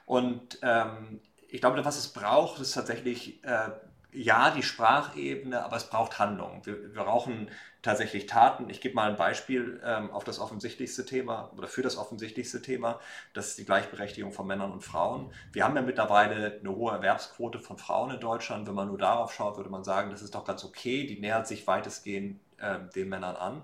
Und 0.04 0.58
ähm, 0.60 1.20
ich 1.48 1.60
glaube, 1.60 1.82
was 1.84 1.96
es 1.96 2.08
braucht, 2.08 2.60
ist 2.60 2.72
tatsächlich 2.72 3.42
äh, 3.44 3.70
ja, 4.16 4.50
die 4.50 4.62
Sprachebene, 4.62 5.62
aber 5.62 5.76
es 5.76 5.90
braucht 5.90 6.18
Handlung. 6.18 6.64
Wir, 6.64 6.94
wir 6.94 7.04
brauchen 7.04 7.50
tatsächlich 7.82 8.26
Taten. 8.26 8.70
Ich 8.70 8.80
gebe 8.80 8.94
mal 8.94 9.10
ein 9.10 9.16
Beispiel 9.16 9.78
ähm, 9.84 10.10
auf 10.10 10.24
das 10.24 10.38
offensichtlichste 10.38 11.04
Thema 11.04 11.52
oder 11.56 11.68
für 11.68 11.82
das 11.82 11.98
offensichtlichste 11.98 12.62
Thema. 12.62 12.98
Das 13.34 13.48
ist 13.48 13.58
die 13.58 13.66
Gleichberechtigung 13.66 14.32
von 14.32 14.46
Männern 14.46 14.72
und 14.72 14.82
Frauen. 14.82 15.30
Wir 15.52 15.64
haben 15.64 15.76
ja 15.76 15.82
mittlerweile 15.82 16.58
eine 16.58 16.70
hohe 16.74 16.92
Erwerbsquote 16.92 17.60
von 17.60 17.76
Frauen 17.76 18.10
in 18.10 18.20
Deutschland. 18.20 18.66
Wenn 18.66 18.74
man 18.74 18.88
nur 18.88 18.98
darauf 18.98 19.34
schaut, 19.34 19.58
würde 19.58 19.70
man 19.70 19.84
sagen, 19.84 20.10
das 20.10 20.22
ist 20.22 20.34
doch 20.34 20.46
ganz 20.46 20.64
okay. 20.64 21.06
Die 21.06 21.20
nähert 21.20 21.46
sich 21.46 21.66
weitestgehend 21.66 22.40
äh, 22.56 22.78
den 22.94 23.10
Männern 23.10 23.36
an. 23.36 23.62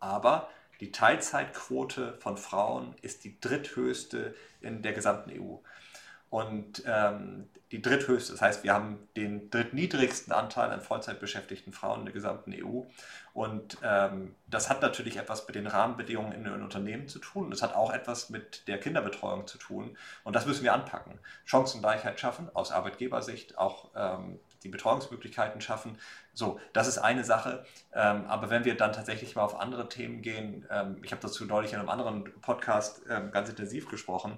Aber 0.00 0.48
die 0.80 0.90
Teilzeitquote 0.90 2.18
von 2.18 2.36
Frauen 2.36 2.96
ist 3.00 3.22
die 3.22 3.40
dritthöchste 3.40 4.34
in 4.60 4.82
der 4.82 4.92
gesamten 4.92 5.30
EU 5.30 5.58
und 6.34 6.82
ähm, 6.84 7.48
die 7.70 7.80
dritthöchste. 7.80 8.32
Das 8.32 8.40
heißt, 8.40 8.64
wir 8.64 8.74
haben 8.74 9.08
den 9.16 9.50
drittniedrigsten 9.50 10.32
Anteil 10.32 10.72
an 10.72 10.80
Vollzeitbeschäftigten 10.80 11.72
Frauen 11.72 12.00
in 12.00 12.06
der 12.06 12.12
gesamten 12.12 12.52
EU. 12.52 12.82
Und 13.34 13.78
ähm, 13.84 14.34
das 14.48 14.68
hat 14.68 14.82
natürlich 14.82 15.16
etwas 15.16 15.46
mit 15.46 15.54
den 15.54 15.68
Rahmenbedingungen 15.68 16.32
in 16.32 16.42
den 16.42 16.60
Unternehmen 16.64 17.06
zu 17.06 17.20
tun. 17.20 17.52
Das 17.52 17.62
hat 17.62 17.76
auch 17.76 17.92
etwas 17.92 18.30
mit 18.30 18.66
der 18.66 18.80
Kinderbetreuung 18.80 19.46
zu 19.46 19.58
tun. 19.58 19.96
Und 20.24 20.34
das 20.34 20.44
müssen 20.44 20.64
wir 20.64 20.72
anpacken. 20.72 21.20
Chancengleichheit 21.44 22.18
schaffen, 22.18 22.50
aus 22.52 22.72
Arbeitgebersicht 22.72 23.56
auch 23.56 23.90
ähm, 23.94 24.40
die 24.64 24.70
Betreuungsmöglichkeiten 24.70 25.60
schaffen. 25.60 25.98
So, 26.32 26.58
das 26.72 26.88
ist 26.88 26.98
eine 26.98 27.22
Sache. 27.22 27.64
Ähm, 27.92 28.24
aber 28.26 28.50
wenn 28.50 28.64
wir 28.64 28.76
dann 28.76 28.92
tatsächlich 28.92 29.36
mal 29.36 29.44
auf 29.44 29.60
andere 29.60 29.88
Themen 29.88 30.20
gehen, 30.20 30.66
ähm, 30.68 30.96
ich 31.04 31.12
habe 31.12 31.22
dazu 31.22 31.44
neulich 31.44 31.74
in 31.74 31.78
einem 31.78 31.90
anderen 31.90 32.24
Podcast 32.40 33.02
ähm, 33.08 33.30
ganz 33.30 33.48
intensiv 33.48 33.88
gesprochen, 33.88 34.36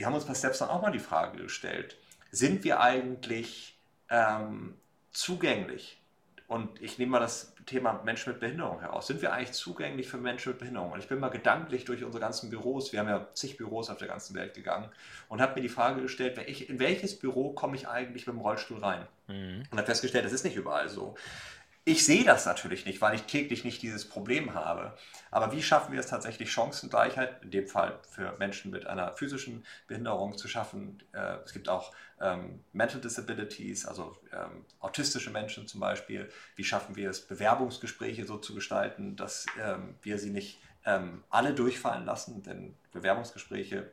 wir 0.00 0.06
haben 0.06 0.14
uns 0.14 0.24
bei 0.24 0.34
Stepstone 0.34 0.70
auch 0.70 0.80
mal 0.80 0.92
die 0.92 0.98
Frage 0.98 1.42
gestellt, 1.42 1.94
sind 2.30 2.64
wir 2.64 2.80
eigentlich 2.80 3.78
ähm, 4.08 4.74
zugänglich? 5.12 6.00
Und 6.46 6.80
ich 6.80 6.96
nehme 6.96 7.12
mal 7.12 7.20
das 7.20 7.54
Thema 7.66 8.00
Menschen 8.02 8.32
mit 8.32 8.40
Behinderung 8.40 8.80
heraus. 8.80 9.08
Sind 9.08 9.20
wir 9.20 9.34
eigentlich 9.34 9.52
zugänglich 9.52 10.08
für 10.08 10.16
Menschen 10.16 10.52
mit 10.52 10.58
Behinderung? 10.58 10.92
Und 10.92 11.00
ich 11.00 11.06
bin 11.06 11.20
mal 11.20 11.28
gedanklich 11.28 11.84
durch 11.84 12.02
unsere 12.02 12.18
ganzen 12.18 12.48
Büros, 12.48 12.94
wir 12.94 13.00
haben 13.00 13.10
ja 13.10 13.28
zig 13.34 13.58
Büros 13.58 13.90
auf 13.90 13.98
der 13.98 14.08
ganzen 14.08 14.34
Welt 14.34 14.54
gegangen 14.54 14.88
und 15.28 15.42
habe 15.42 15.56
mir 15.56 15.60
die 15.60 15.68
Frage 15.68 16.00
gestellt, 16.00 16.38
in 16.38 16.78
welches 16.78 17.18
Büro 17.18 17.52
komme 17.52 17.76
ich 17.76 17.86
eigentlich 17.86 18.26
mit 18.26 18.34
dem 18.34 18.40
Rollstuhl 18.40 18.78
rein? 18.78 19.06
Mhm. 19.28 19.64
Und 19.70 19.76
habe 19.76 19.86
festgestellt, 19.86 20.24
das 20.24 20.32
ist 20.32 20.44
nicht 20.44 20.56
überall 20.56 20.88
so. 20.88 21.14
Ich 21.84 22.04
sehe 22.04 22.24
das 22.24 22.44
natürlich 22.44 22.84
nicht, 22.84 23.00
weil 23.00 23.14
ich 23.14 23.22
täglich 23.22 23.64
nicht 23.64 23.80
dieses 23.80 24.06
Problem 24.06 24.54
habe. 24.54 24.94
Aber 25.30 25.50
wie 25.52 25.62
schaffen 25.62 25.92
wir 25.92 26.00
es 26.00 26.08
tatsächlich, 26.08 26.52
Chancengleichheit, 26.52 27.42
in 27.42 27.50
dem 27.50 27.66
Fall 27.66 27.98
für 28.08 28.36
Menschen 28.38 28.70
mit 28.70 28.86
einer 28.86 29.14
physischen 29.14 29.64
Behinderung 29.86 30.36
zu 30.36 30.46
schaffen? 30.46 31.02
Äh, 31.12 31.38
es 31.44 31.54
gibt 31.54 31.70
auch 31.70 31.94
ähm, 32.20 32.62
Mental 32.74 33.00
Disabilities, 33.00 33.86
also 33.86 34.14
ähm, 34.30 34.66
autistische 34.78 35.30
Menschen 35.30 35.66
zum 35.66 35.80
Beispiel. 35.80 36.30
Wie 36.54 36.64
schaffen 36.64 36.96
wir 36.96 37.08
es, 37.08 37.26
Bewerbungsgespräche 37.26 38.26
so 38.26 38.36
zu 38.36 38.54
gestalten, 38.54 39.16
dass 39.16 39.46
ähm, 39.58 39.96
wir 40.02 40.18
sie 40.18 40.30
nicht 40.30 40.60
alle 41.28 41.52
durchfallen 41.52 42.06
lassen? 42.06 42.42
Denn 42.42 42.74
Bewerbungsgespräche 42.90 43.92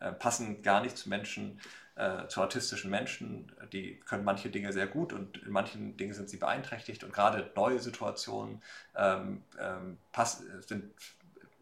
äh, 0.00 0.12
passen 0.12 0.62
gar 0.62 0.80
nicht 0.80 0.96
zu 0.96 1.10
Menschen, 1.10 1.60
äh, 2.00 2.28
zu 2.28 2.40
autistischen 2.40 2.90
Menschen. 2.90 3.52
Die 3.74 4.00
können 4.00 4.24
manche 4.24 4.48
Dinge 4.48 4.72
sehr 4.72 4.86
gut 4.86 5.12
und 5.12 5.36
in 5.42 5.52
manchen 5.52 5.98
Dingen 5.98 6.14
sind 6.14 6.30
sie 6.30 6.38
beeinträchtigt 6.38 7.04
und 7.04 7.12
gerade 7.12 7.50
neue 7.54 7.78
Situationen 7.78 8.62
ähm, 8.96 9.42
ähm, 9.60 9.98
pass, 10.10 10.42
sind 10.66 10.94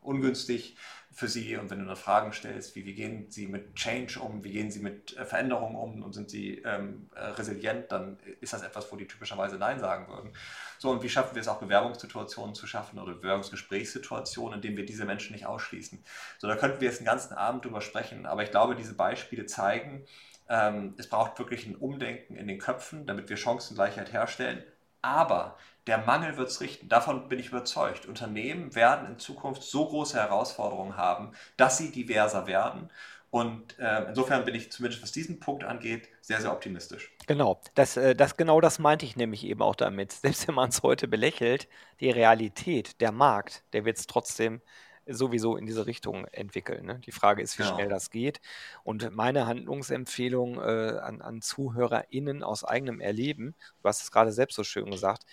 ungünstig 0.00 0.76
für 1.18 1.26
sie 1.26 1.56
und 1.56 1.68
wenn 1.68 1.80
du 1.80 1.84
dann 1.84 1.96
Fragen 1.96 2.32
stellst, 2.32 2.76
wie, 2.76 2.86
wie 2.86 2.94
gehen 2.94 3.28
sie 3.28 3.48
mit 3.48 3.74
Change 3.74 4.20
um, 4.20 4.44
wie 4.44 4.52
gehen 4.52 4.70
sie 4.70 4.78
mit 4.78 5.16
äh, 5.16 5.24
Veränderungen 5.24 5.74
um 5.74 6.04
und 6.04 6.12
sind 6.12 6.30
sie 6.30 6.62
ähm, 6.64 7.10
äh, 7.12 7.24
resilient, 7.30 7.90
dann 7.90 8.20
ist 8.40 8.52
das 8.52 8.62
etwas, 8.62 8.92
wo 8.92 8.96
die 8.96 9.08
typischerweise 9.08 9.56
Nein 9.58 9.80
sagen 9.80 10.06
würden. 10.06 10.32
So, 10.78 10.90
und 10.90 11.02
wie 11.02 11.08
schaffen 11.08 11.34
wir 11.34 11.40
es 11.40 11.48
auch, 11.48 11.58
Bewerbungssituationen 11.58 12.54
zu 12.54 12.68
schaffen 12.68 13.00
oder 13.00 13.14
Bewerbungsgesprächssituationen, 13.14 14.58
in 14.58 14.62
denen 14.62 14.76
wir 14.76 14.86
diese 14.86 15.06
Menschen 15.06 15.32
nicht 15.32 15.44
ausschließen? 15.44 16.04
So, 16.38 16.46
da 16.46 16.54
könnten 16.54 16.80
wir 16.80 16.86
jetzt 16.86 17.00
den 17.00 17.06
ganzen 17.06 17.34
Abend 17.34 17.64
drüber 17.64 17.80
sprechen, 17.80 18.24
aber 18.24 18.44
ich 18.44 18.52
glaube, 18.52 18.76
diese 18.76 18.94
Beispiele 18.94 19.44
zeigen, 19.46 20.06
ähm, 20.48 20.94
es 20.98 21.08
braucht 21.08 21.36
wirklich 21.40 21.66
ein 21.66 21.74
Umdenken 21.74 22.36
in 22.36 22.46
den 22.46 22.60
Köpfen, 22.60 23.06
damit 23.06 23.28
wir 23.28 23.36
Chancengleichheit 23.36 24.12
herstellen. 24.12 24.62
Aber 25.02 25.56
der 25.86 25.98
Mangel 25.98 26.36
wird 26.36 26.48
es 26.48 26.60
richten. 26.60 26.88
Davon 26.88 27.28
bin 27.28 27.38
ich 27.38 27.48
überzeugt. 27.48 28.06
Unternehmen 28.06 28.74
werden 28.74 29.06
in 29.06 29.18
Zukunft 29.18 29.62
so 29.62 29.86
große 29.86 30.18
Herausforderungen 30.18 30.96
haben, 30.96 31.32
dass 31.56 31.78
sie 31.78 31.90
diverser 31.90 32.46
werden. 32.46 32.90
Und 33.30 33.78
äh, 33.78 34.04
insofern 34.08 34.44
bin 34.44 34.54
ich 34.54 34.72
zumindest 34.72 35.02
was 35.02 35.12
diesen 35.12 35.38
Punkt 35.38 35.62
angeht 35.64 36.08
sehr, 36.22 36.40
sehr 36.40 36.52
optimistisch. 36.52 37.10
Genau, 37.26 37.60
das, 37.74 37.96
äh, 37.96 38.14
das, 38.14 38.36
genau 38.36 38.60
das 38.60 38.78
meinte 38.78 39.04
ich 39.04 39.16
nämlich 39.16 39.44
eben 39.44 39.60
auch 39.60 39.76
damit. 39.76 40.12
Selbst 40.12 40.48
wenn 40.48 40.54
man 40.54 40.70
es 40.70 40.82
heute 40.82 41.08
belächelt, 41.08 41.68
die 42.00 42.10
Realität, 42.10 43.00
der 43.00 43.12
Markt, 43.12 43.64
der 43.72 43.84
wird 43.84 43.98
es 43.98 44.06
trotzdem 44.06 44.62
sowieso 45.08 45.56
in 45.56 45.66
diese 45.66 45.86
Richtung 45.86 46.26
entwickeln. 46.26 46.86
Ne? 46.86 47.00
Die 47.00 47.12
Frage 47.12 47.42
ist, 47.42 47.58
wie 47.58 47.62
genau. 47.62 47.74
schnell 47.74 47.88
das 47.88 48.10
geht. 48.10 48.40
Und 48.84 49.14
meine 49.14 49.46
Handlungsempfehlung 49.46 50.56
äh, 50.56 50.98
an, 50.98 51.20
an 51.22 51.42
ZuhörerInnen 51.42 52.42
aus 52.42 52.64
eigenem 52.64 53.00
Erleben, 53.00 53.54
du 53.82 53.88
hast 53.88 54.02
es 54.02 54.10
gerade 54.10 54.32
selbst 54.32 54.56
so 54.56 54.64
schön 54.64 54.90
gesagt, 54.90 55.24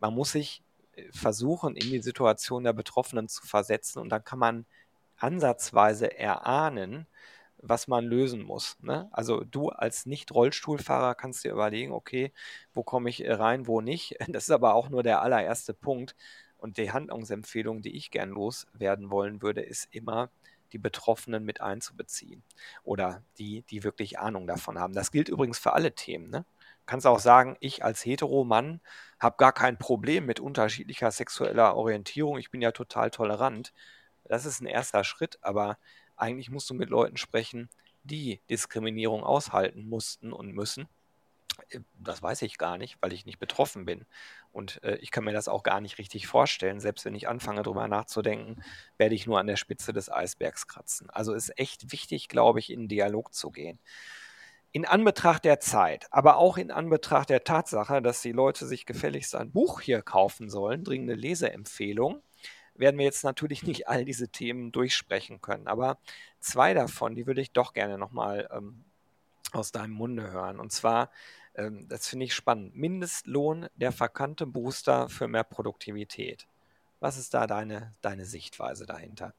man 0.00 0.14
muss 0.14 0.32
sich 0.32 0.62
äh, 0.94 1.04
versuchen, 1.12 1.76
in 1.76 1.90
die 1.90 2.02
Situation 2.02 2.64
der 2.64 2.72
Betroffenen 2.72 3.28
zu 3.28 3.46
versetzen 3.46 4.00
und 4.00 4.10
dann 4.10 4.24
kann 4.24 4.38
man 4.38 4.66
ansatzweise 5.16 6.18
erahnen, 6.18 7.06
was 7.62 7.86
man 7.86 8.04
lösen 8.04 8.42
muss. 8.42 8.76
Ne? 8.80 9.08
Also 9.12 9.44
du 9.44 9.68
als 9.70 10.04
Nicht-Rollstuhlfahrer 10.04 11.14
kannst 11.14 11.44
dir 11.44 11.52
überlegen, 11.52 11.92
okay, 11.92 12.32
wo 12.74 12.82
komme 12.82 13.08
ich 13.08 13.24
äh, 13.24 13.32
rein, 13.32 13.66
wo 13.66 13.80
nicht. 13.80 14.16
Das 14.28 14.44
ist 14.44 14.50
aber 14.50 14.74
auch 14.74 14.88
nur 14.90 15.02
der 15.02 15.22
allererste 15.22 15.72
Punkt. 15.72 16.16
Und 16.62 16.78
die 16.78 16.92
Handlungsempfehlung, 16.92 17.82
die 17.82 17.96
ich 17.96 18.12
gern 18.12 18.30
loswerden 18.30 19.10
wollen 19.10 19.42
würde, 19.42 19.62
ist 19.62 19.88
immer, 19.90 20.30
die 20.72 20.78
Betroffenen 20.78 21.44
mit 21.44 21.60
einzubeziehen 21.60 22.44
oder 22.84 23.24
die, 23.36 23.62
die 23.62 23.82
wirklich 23.82 24.20
Ahnung 24.20 24.46
davon 24.46 24.78
haben. 24.78 24.94
Das 24.94 25.10
gilt 25.10 25.28
übrigens 25.28 25.58
für 25.58 25.72
alle 25.72 25.92
Themen. 25.96 26.30
Ne? 26.30 26.46
Kannst 26.86 27.04
auch 27.04 27.18
sagen, 27.18 27.56
ich 27.58 27.84
als 27.84 28.04
Hetero-Mann 28.04 28.80
habe 29.18 29.36
gar 29.38 29.52
kein 29.52 29.76
Problem 29.76 30.24
mit 30.24 30.38
unterschiedlicher 30.38 31.10
sexueller 31.10 31.74
Orientierung. 31.74 32.38
Ich 32.38 32.52
bin 32.52 32.62
ja 32.62 32.70
total 32.70 33.10
tolerant. 33.10 33.72
Das 34.24 34.46
ist 34.46 34.60
ein 34.60 34.66
erster 34.66 35.02
Schritt, 35.02 35.40
aber 35.42 35.78
eigentlich 36.14 36.48
musst 36.48 36.70
du 36.70 36.74
mit 36.74 36.90
Leuten 36.90 37.16
sprechen, 37.16 37.70
die 38.04 38.40
Diskriminierung 38.48 39.24
aushalten 39.24 39.88
mussten 39.88 40.32
und 40.32 40.54
müssen 40.54 40.86
das 41.98 42.22
weiß 42.22 42.42
ich 42.42 42.58
gar 42.58 42.78
nicht, 42.78 42.96
weil 43.00 43.12
ich 43.12 43.26
nicht 43.26 43.38
betroffen 43.38 43.84
bin. 43.84 44.04
Und 44.52 44.82
äh, 44.82 44.96
ich 44.96 45.10
kann 45.10 45.24
mir 45.24 45.32
das 45.32 45.48
auch 45.48 45.62
gar 45.62 45.80
nicht 45.80 45.98
richtig 45.98 46.26
vorstellen. 46.26 46.80
Selbst 46.80 47.04
wenn 47.04 47.14
ich 47.14 47.28
anfange, 47.28 47.62
darüber 47.62 47.88
nachzudenken, 47.88 48.62
werde 48.98 49.14
ich 49.14 49.26
nur 49.26 49.38
an 49.38 49.46
der 49.46 49.56
Spitze 49.56 49.92
des 49.92 50.10
Eisbergs 50.10 50.66
kratzen. 50.66 51.10
Also 51.10 51.32
ist 51.32 51.58
echt 51.58 51.92
wichtig, 51.92 52.28
glaube 52.28 52.58
ich, 52.58 52.70
in 52.70 52.88
Dialog 52.88 53.32
zu 53.34 53.50
gehen. 53.50 53.78
In 54.72 54.86
Anbetracht 54.86 55.44
der 55.44 55.60
Zeit, 55.60 56.06
aber 56.10 56.36
auch 56.36 56.56
in 56.56 56.70
Anbetracht 56.70 57.28
der 57.28 57.44
Tatsache, 57.44 58.00
dass 58.00 58.22
die 58.22 58.32
Leute 58.32 58.66
sich 58.66 58.86
gefälligst 58.86 59.34
ein 59.34 59.52
Buch 59.52 59.80
hier 59.82 60.00
kaufen 60.00 60.48
sollen, 60.48 60.82
dringende 60.82 61.14
Leseempfehlung, 61.14 62.22
werden 62.74 62.98
wir 62.98 63.04
jetzt 63.04 63.24
natürlich 63.24 63.64
nicht 63.64 63.88
all 63.88 64.04
diese 64.04 64.28
Themen 64.28 64.72
durchsprechen 64.72 65.40
können. 65.40 65.66
Aber 65.66 65.98
zwei 66.40 66.74
davon, 66.74 67.14
die 67.14 67.26
würde 67.26 67.40
ich 67.40 67.52
doch 67.52 67.72
gerne 67.72 67.98
nochmal 67.98 68.48
ähm, 68.52 68.84
aus 69.52 69.72
deinem 69.72 69.92
Munde 69.92 70.30
hören. 70.30 70.58
Und 70.58 70.72
zwar 70.72 71.10
ähm, 71.54 71.86
das 71.88 72.08
finde 72.08 72.26
ich 72.26 72.34
spannend. 72.34 72.76
Mindestlohn, 72.76 73.68
der 73.76 73.92
verkannte 73.92 74.46
Booster 74.46 75.08
für 75.08 75.28
mehr 75.28 75.44
Produktivität. 75.44 76.46
Was 77.00 77.16
ist 77.16 77.34
da 77.34 77.46
deine, 77.46 77.92
deine 78.00 78.24
Sichtweise 78.24 78.86
dahinter? 78.86 79.34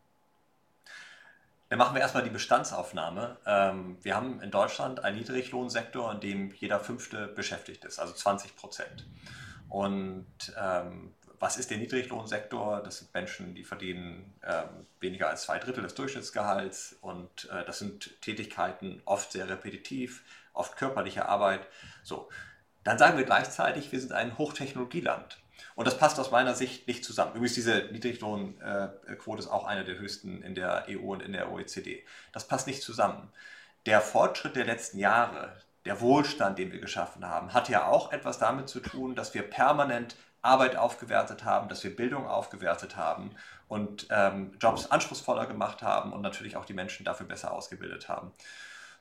Dann 1.70 1.80
machen 1.80 1.96
wir 1.96 2.02
erstmal 2.02 2.24
die 2.24 2.30
Bestandsaufnahme. 2.30 3.38
Ähm, 3.46 3.98
wir 4.04 4.16
haben 4.16 4.42
in 4.42 4.52
Deutschland 4.52 5.04
einen 5.04 5.18
Niedriglohnsektor, 5.18 6.12
in 6.12 6.20
dem 6.20 6.52
jeder 6.52 6.80
Fünfte 6.80 7.28
beschäftigt 7.28 7.86
ist, 7.86 8.00
also 8.00 8.14
20 8.14 8.56
Prozent. 8.56 9.08
Und 9.70 10.28
ähm, 10.62 11.14
was 11.40 11.58
ist 11.58 11.72
der 11.72 11.78
Niedriglohnsektor? 11.78 12.82
Das 12.84 13.00
sind 13.00 13.14
Menschen, 13.14 13.56
die 13.56 13.64
verdienen 13.64 14.34
ähm, 14.44 14.86
weniger 15.00 15.30
als 15.30 15.44
zwei 15.44 15.58
Drittel 15.58 15.84
des 15.84 15.96
Durchschnittsgehalts 15.96 16.98
und 17.02 17.50
äh, 17.52 17.66
das 17.66 17.80
sind 17.80 18.22
Tätigkeiten 18.22 19.02
oft 19.06 19.32
sehr 19.32 19.50
repetitiv, 19.50 20.24
oft 20.54 20.78
körperliche 20.78 21.28
Arbeit. 21.28 21.68
So, 22.04 22.30
dann 22.84 22.98
sagen 22.98 23.18
wir 23.18 23.26
gleichzeitig, 23.26 23.92
wir 23.92 24.00
sind 24.00 24.14
ein 24.14 24.38
Hochtechnologieland. 24.38 25.40
Und 25.76 25.88
das 25.88 25.98
passt 25.98 26.20
aus 26.20 26.32
meiner 26.32 26.54
Sicht 26.54 26.88
nicht 26.88 27.04
zusammen. 27.04 27.32
Übrigens, 27.32 27.56
diese 27.56 27.90
Niedriglohnquote 27.92 29.40
ist 29.40 29.48
auch 29.48 29.66
eine 29.66 29.84
der 29.84 29.98
höchsten 29.98 30.42
in 30.42 30.56
der 30.56 30.86
EU 30.90 31.12
und 31.12 31.22
in 31.22 31.34
der 31.34 31.52
OECD. 31.52 32.04
Das 32.32 32.48
passt 32.48 32.68
nicht 32.68 32.84
zusammen. 32.84 33.32
Der 33.86 34.02
Fortschritt 34.02 34.56
der 34.56 34.66
letzten 34.66 35.00
Jahre, 35.00 35.54
der 35.86 36.00
Wohlstand, 36.00 36.60
den 36.60 36.72
wir 36.72 36.80
geschaffen 36.80 37.28
haben, 37.28 37.54
hat 37.54 37.70
ja 37.70 37.88
auch 37.88 38.12
etwas 38.12 38.38
damit 38.38 38.70
zu 38.70 38.80
tun, 38.80 39.16
dass 39.16 39.34
wir 39.34 39.44
permanent 39.44 40.16
Arbeit 40.42 40.76
aufgewertet 40.76 41.44
haben, 41.44 41.70
dass 41.70 41.84
wir 41.84 41.96
Bildung 41.96 42.28
aufgewertet 42.28 42.98
haben 42.98 43.32
und 43.68 44.08
ähm, 44.10 44.52
Jobs 44.60 44.92
anspruchsvoller 44.92 45.46
gemacht 45.46 45.82
haben 45.82 46.14
und 46.14 46.22
natürlich 46.22 46.58
auch 46.58 46.66
die 46.66 46.74
Menschen 46.74 47.06
dafür 47.06 47.26
besser 47.26 47.54
ausgebildet 47.54 48.10
haben. 48.10 48.32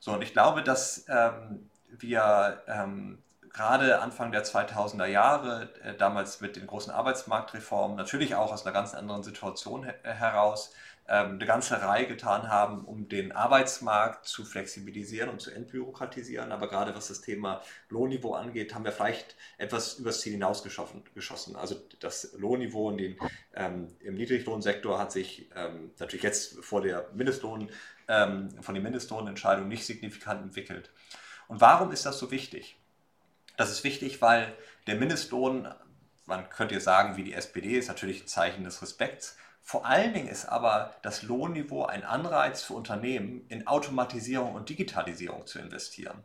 So, 0.05 0.11
und 0.11 0.23
ich 0.23 0.33
glaube, 0.33 0.65
dass 0.65 1.07
ähm, 1.09 1.71
wir 1.89 2.61
ähm, 2.67 3.23
gerade 3.53 4.01
Anfang 4.01 4.33
der 4.33 4.45
2000er 4.45 5.07
Jahre, 5.07 5.69
äh, 5.85 5.95
damals 5.95 6.41
mit 6.41 6.57
den 6.57 6.67
großen 6.67 6.93
Arbeitsmarktreformen, 6.93 7.97
natürlich 7.97 8.35
auch 8.35 8.53
aus 8.53 8.67
einer 8.67 8.73
ganz 8.73 8.95
anderen 8.95 9.23
Situation 9.23 9.85
he 9.85 9.93
heraus, 10.03 10.75
ähm, 11.09 11.35
eine 11.35 11.47
ganze 11.47 11.81
Reihe 11.81 12.09
getan 12.09 12.49
haben, 12.49 12.85
um 12.85 13.09
den 13.09 13.31
Arbeitsmarkt 13.31 14.27
zu 14.27 14.45
flexibilisieren 14.45 15.29
und 15.29 15.41
zu 15.41 15.53
entbürokratisieren. 15.53 16.51
Aber 16.51 16.69
gerade 16.69 16.97
was 16.97 17.07
das 17.07 17.21
Thema 17.21 17.63
Lohnniveau 17.89 18.35
angeht, 18.35 18.75
haben 18.75 18.85
wir 18.85 18.93
vielleicht 18.93 19.37
etwas 19.57 19.95
übers 20.01 20.21
Ziel 20.21 20.33
hinausgeschossen. 20.33 21.55
Also 21.55 21.77
das 22.01 22.33
Lohnniveau 22.37 22.91
in 22.91 22.99
den, 22.99 23.17
ähm, 23.55 23.87
im 24.01 24.15
Niedriglohnsektor 24.15 24.99
hat 24.99 25.13
sich 25.13 25.49
ähm, 25.55 25.93
natürlich 26.01 26.25
jetzt 26.25 26.65
vor 26.65 26.83
der 26.83 27.09
Mindestlohn 27.15 27.69
ähm, 28.13 28.51
von 28.61 28.75
den 28.75 28.85
Mindestlohnentscheidungen 28.85 29.69
nicht 29.69 29.87
signifikant 29.87 30.43
entwickelt. 30.43 30.91
Und 31.49 31.61
warum 31.61 31.91
ist 31.91 32.05
das 32.05 32.19
so 32.19 32.31
wichtig? 32.31 32.77
Das 33.57 33.71
ist 33.71 33.85
wichtig, 33.85 34.21
weil 34.21 34.55
der 34.87 34.97
Mindestlohn, 34.97 35.69
man 36.27 36.49
könnte 36.51 36.75
jetzt 36.75 36.85
sagen, 36.85 37.17
wie 37.17 37.25
die 37.25 37.35
SPD, 37.35 37.79
ist 37.79 37.89
natürlich 37.89 38.23
ein 38.23 38.29
Zeichen 38.29 38.65
des 38.65 38.83
Respekts. 38.83 39.37
Vor 39.63 39.87
allen 39.87 40.13
Dingen 40.13 40.29
ist 40.29 40.45
aber 40.45 40.95
das 41.03 41.23
Lohnniveau 41.23 41.87
ein 41.87 42.05
Anreiz 42.05 42.63
für 42.63 42.75
Unternehmen, 42.75 43.47
in 43.49 43.67
Automatisierung 43.67 44.55
und 44.55 44.69
Digitalisierung 44.69 45.47
zu 45.47 45.59
investieren. 45.59 46.23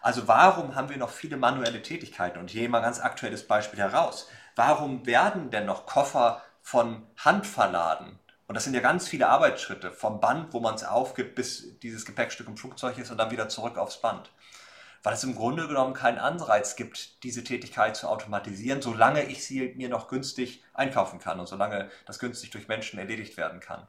Also 0.00 0.28
warum 0.28 0.76
haben 0.76 0.88
wir 0.88 0.96
noch 0.96 1.10
viele 1.10 1.36
manuelle 1.36 1.82
Tätigkeiten? 1.82 2.38
Und 2.38 2.50
hier 2.50 2.68
mal 2.68 2.80
ganz 2.80 3.00
aktuelles 3.00 3.46
Beispiel 3.46 3.80
heraus. 3.80 4.28
Warum 4.56 5.04
werden 5.06 5.50
denn 5.50 5.66
noch 5.66 5.86
Koffer 5.86 6.42
von 6.62 7.04
Hand 7.18 7.46
verladen? 7.46 8.18
Und 8.48 8.54
das 8.54 8.64
sind 8.64 8.72
ja 8.72 8.80
ganz 8.80 9.06
viele 9.06 9.28
Arbeitsschritte, 9.28 9.92
vom 9.92 10.20
Band, 10.20 10.54
wo 10.54 10.60
man 10.60 10.74
es 10.74 10.82
aufgibt, 10.82 11.34
bis 11.34 11.78
dieses 11.80 12.06
Gepäckstück 12.06 12.48
im 12.48 12.56
Flugzeug 12.56 12.96
ist 12.96 13.10
und 13.10 13.18
dann 13.18 13.30
wieder 13.30 13.50
zurück 13.50 13.76
aufs 13.76 14.00
Band. 14.00 14.32
Weil 15.02 15.12
es 15.12 15.22
im 15.22 15.36
Grunde 15.36 15.68
genommen 15.68 15.92
keinen 15.92 16.18
Anreiz 16.18 16.74
gibt, 16.74 17.22
diese 17.24 17.44
Tätigkeit 17.44 17.94
zu 17.94 18.08
automatisieren, 18.08 18.80
solange 18.80 19.24
ich 19.26 19.46
sie 19.46 19.74
mir 19.76 19.90
noch 19.90 20.08
günstig 20.08 20.64
einkaufen 20.72 21.20
kann 21.20 21.38
und 21.38 21.46
solange 21.46 21.90
das 22.06 22.18
günstig 22.18 22.50
durch 22.50 22.68
Menschen 22.68 22.98
erledigt 22.98 23.36
werden 23.36 23.60
kann. 23.60 23.86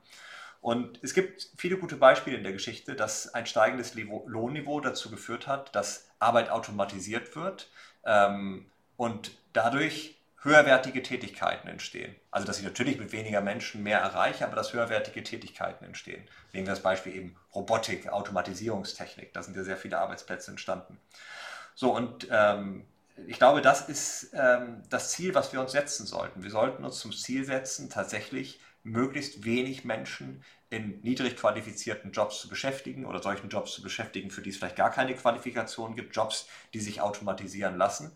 Und 0.60 1.00
es 1.02 1.14
gibt 1.14 1.50
viele 1.56 1.78
gute 1.78 1.96
Beispiele 1.96 2.36
in 2.36 2.44
der 2.44 2.52
Geschichte, 2.52 2.96
dass 2.96 3.34
ein 3.34 3.46
steigendes 3.46 3.96
Lohnniveau 3.96 4.82
dazu 4.82 5.10
geführt 5.10 5.48
hat, 5.48 5.74
dass 5.74 6.10
Arbeit 6.20 6.50
automatisiert 6.50 7.34
wird 7.38 7.70
ähm, 8.06 8.70
und 8.98 9.32
dadurch 9.54 10.19
höherwertige 10.42 11.04
Tätigkeiten 11.04 11.68
entstehen. 11.68 12.16
Also 12.32 12.48
dass 12.48 12.60
ich 12.60 12.64
natürlich 12.64 12.98
mit 12.98 13.12
weniger 13.12 13.42
Menschen 13.42 13.84
mehr 13.84 14.00
erreiche, 14.00 14.46
aber 14.46 14.56
dass 14.56 14.74
höherwertige 14.74 15.24
Tätigkeiten 15.24 15.84
entstehen. 15.86 16.24
Nehmen 16.54 16.68
wir 16.68 16.74
das 16.74 16.84
Beispiel 16.84 17.16
eben 17.16 17.36
Robotik, 17.54 18.08
Automatisierungstechnik, 18.10 19.34
da 19.34 19.44
sind 19.44 19.58
ja 19.58 19.64
sehr 19.64 19.78
viele 19.78 20.00
Arbeitsplätze 20.00 20.52
entstanden. 20.52 20.98
So, 21.76 21.96
und 21.96 22.28
ähm, 22.32 22.86
ich 23.28 23.38
glaube, 23.38 23.62
das 23.62 23.90
ist 23.90 24.32
ähm, 24.34 24.84
das 24.90 25.12
Ziel, 25.12 25.36
was 25.36 25.52
wir 25.52 25.60
uns 25.60 25.74
setzen 25.74 26.06
sollten. 26.06 26.44
Wir 26.44 26.52
sollten 26.52 26.86
uns 26.86 27.00
zum 27.00 27.12
Ziel 27.12 27.44
setzen, 27.44 27.90
tatsächlich 27.90 28.60
möglichst 28.84 29.44
wenig 29.44 29.84
Menschen 29.84 30.44
in 30.70 31.02
niedrig 31.02 31.36
qualifizierten 31.36 32.12
Jobs 32.12 32.40
zu 32.40 32.48
beschäftigen 32.48 33.06
oder 33.06 33.22
solchen 33.22 33.50
Jobs 33.50 33.74
zu 33.74 33.82
beschäftigen, 33.82 34.30
für 34.30 34.42
die 34.42 34.52
es 34.52 34.58
vielleicht 34.58 34.76
gar 34.76 34.92
keine 34.92 35.16
Qualifikation 35.16 35.96
gibt, 35.96 36.16
Jobs, 36.16 36.48
die 36.74 36.80
sich 36.80 37.02
automatisieren 37.02 37.78
lassen. 37.78 38.16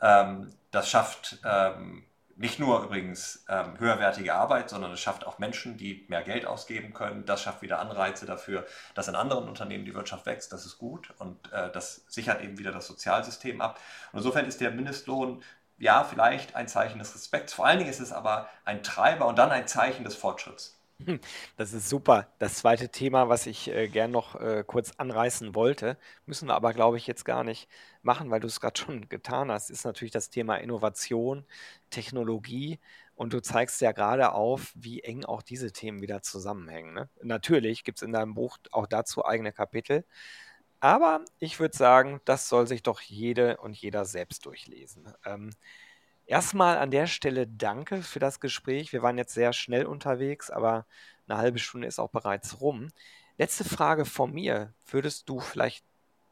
Ähm, 0.00 0.52
das 0.70 0.88
schafft 0.88 1.38
ähm, 1.44 2.04
nicht 2.36 2.58
nur 2.58 2.82
übrigens 2.84 3.44
ähm, 3.50 3.78
höherwertige 3.78 4.34
Arbeit, 4.34 4.70
sondern 4.70 4.92
es 4.92 5.00
schafft 5.00 5.26
auch 5.26 5.38
Menschen, 5.38 5.76
die 5.76 6.06
mehr 6.08 6.22
Geld 6.22 6.46
ausgeben 6.46 6.94
können. 6.94 7.26
Das 7.26 7.42
schafft 7.42 7.60
wieder 7.60 7.80
Anreize 7.80 8.24
dafür, 8.24 8.66
dass 8.94 9.08
in 9.08 9.14
anderen 9.14 9.46
Unternehmen 9.46 9.84
die 9.84 9.94
Wirtschaft 9.94 10.24
wächst. 10.24 10.50
Das 10.52 10.64
ist 10.64 10.78
gut 10.78 11.12
und 11.18 11.52
äh, 11.52 11.70
das 11.70 12.04
sichert 12.08 12.40
eben 12.42 12.58
wieder 12.58 12.72
das 12.72 12.86
Sozialsystem 12.86 13.60
ab. 13.60 13.78
Und 14.12 14.20
insofern 14.20 14.46
ist 14.46 14.60
der 14.62 14.70
Mindestlohn 14.70 15.42
ja 15.76 16.02
vielleicht 16.04 16.54
ein 16.54 16.66
Zeichen 16.66 16.98
des 16.98 17.14
Respekts. 17.14 17.52
Vor 17.52 17.66
allen 17.66 17.78
Dingen 17.78 17.90
ist 17.90 18.00
es 18.00 18.12
aber 18.12 18.48
ein 18.64 18.82
Treiber 18.82 19.26
und 19.26 19.38
dann 19.38 19.50
ein 19.50 19.66
Zeichen 19.68 20.04
des 20.04 20.16
Fortschritts. 20.16 20.78
Das 21.56 21.72
ist 21.72 21.88
super. 21.88 22.28
Das 22.38 22.56
zweite 22.56 22.88
Thema, 22.88 23.28
was 23.28 23.46
ich 23.46 23.68
äh, 23.68 23.88
gern 23.88 24.10
noch 24.10 24.40
äh, 24.40 24.64
kurz 24.66 24.92
anreißen 24.96 25.54
wollte, 25.54 25.96
müssen 26.26 26.48
wir 26.48 26.54
aber, 26.54 26.72
glaube 26.72 26.96
ich, 26.96 27.06
jetzt 27.06 27.24
gar 27.24 27.44
nicht 27.44 27.68
machen, 28.02 28.30
weil 28.30 28.40
du 28.40 28.46
es 28.46 28.60
gerade 28.60 28.78
schon 28.80 29.08
getan 29.08 29.50
hast, 29.50 29.70
ist 29.70 29.84
natürlich 29.84 30.12
das 30.12 30.30
Thema 30.30 30.56
Innovation, 30.56 31.44
Technologie. 31.90 32.78
Und 33.14 33.32
du 33.34 33.40
zeigst 33.42 33.80
ja 33.82 33.92
gerade 33.92 34.32
auf, 34.32 34.72
wie 34.74 35.02
eng 35.02 35.24
auch 35.24 35.42
diese 35.42 35.72
Themen 35.72 36.00
wieder 36.00 36.22
zusammenhängen. 36.22 36.94
Ne? 36.94 37.08
Natürlich 37.22 37.84
gibt 37.84 37.98
es 37.98 38.02
in 38.02 38.12
deinem 38.12 38.34
Buch 38.34 38.58
auch 38.72 38.86
dazu 38.86 39.24
eigene 39.26 39.52
Kapitel. 39.52 40.04
Aber 40.80 41.24
ich 41.38 41.60
würde 41.60 41.76
sagen, 41.76 42.20
das 42.24 42.48
soll 42.48 42.66
sich 42.66 42.82
doch 42.82 43.00
jede 43.02 43.58
und 43.58 43.76
jeder 43.76 44.06
selbst 44.06 44.46
durchlesen. 44.46 45.12
Ähm, 45.26 45.50
Erstmal 46.30 46.78
an 46.78 46.92
der 46.92 47.08
Stelle 47.08 47.48
danke 47.48 48.02
für 48.02 48.20
das 48.20 48.38
Gespräch. 48.38 48.92
Wir 48.92 49.02
waren 49.02 49.18
jetzt 49.18 49.34
sehr 49.34 49.52
schnell 49.52 49.84
unterwegs, 49.84 50.48
aber 50.48 50.86
eine 51.26 51.38
halbe 51.38 51.58
Stunde 51.58 51.88
ist 51.88 51.98
auch 51.98 52.10
bereits 52.10 52.60
rum. 52.60 52.90
Letzte 53.36 53.64
Frage 53.64 54.04
von 54.04 54.32
mir. 54.32 54.72
Würdest 54.86 55.28
du 55.28 55.40
vielleicht 55.40 55.84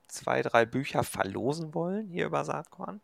zwei, 0.09 0.43
drei 0.43 0.65
Bücher 0.65 1.05
verlosen 1.05 1.75
wollen 1.75 2.09
hier 2.09 2.27
über 2.27 2.45
Saatkorn? 2.45 3.01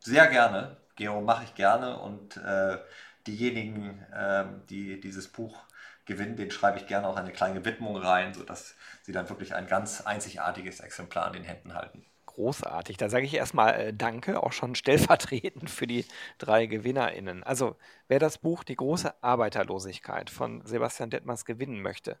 Sehr 0.00 0.26
gerne. 0.28 0.76
Gero, 0.96 1.20
mache 1.20 1.44
ich 1.44 1.54
gerne. 1.54 1.98
Und 1.98 2.36
äh, 2.38 2.78
diejenigen, 3.26 4.02
äh, 4.12 4.44
die 4.70 5.00
dieses 5.00 5.28
Buch 5.28 5.64
gewinnen, 6.06 6.36
den 6.36 6.50
schreibe 6.50 6.78
ich 6.78 6.86
gerne 6.86 7.06
auch 7.08 7.16
eine 7.16 7.32
kleine 7.32 7.64
Widmung 7.64 7.96
rein, 7.96 8.32
sodass 8.32 8.76
sie 9.02 9.12
dann 9.12 9.28
wirklich 9.28 9.54
ein 9.54 9.66
ganz 9.66 10.00
einzigartiges 10.00 10.80
Exemplar 10.80 11.26
in 11.28 11.34
den 11.34 11.44
Händen 11.44 11.74
halten 11.74 12.06
großartig. 12.36 12.96
Da 12.96 13.08
sage 13.08 13.26
ich 13.26 13.34
erstmal 13.34 13.74
äh, 13.74 13.92
Danke, 13.92 14.42
auch 14.42 14.52
schon 14.52 14.74
stellvertretend 14.74 15.70
für 15.70 15.86
die 15.86 16.04
drei 16.38 16.66
GewinnerInnen. 16.66 17.42
Also, 17.42 17.76
wer 18.08 18.18
das 18.18 18.38
Buch 18.38 18.62
Die 18.62 18.76
große 18.76 19.22
Arbeiterlosigkeit 19.22 20.30
von 20.30 20.64
Sebastian 20.64 21.10
Detmers 21.10 21.44
gewinnen 21.44 21.82
möchte, 21.82 22.18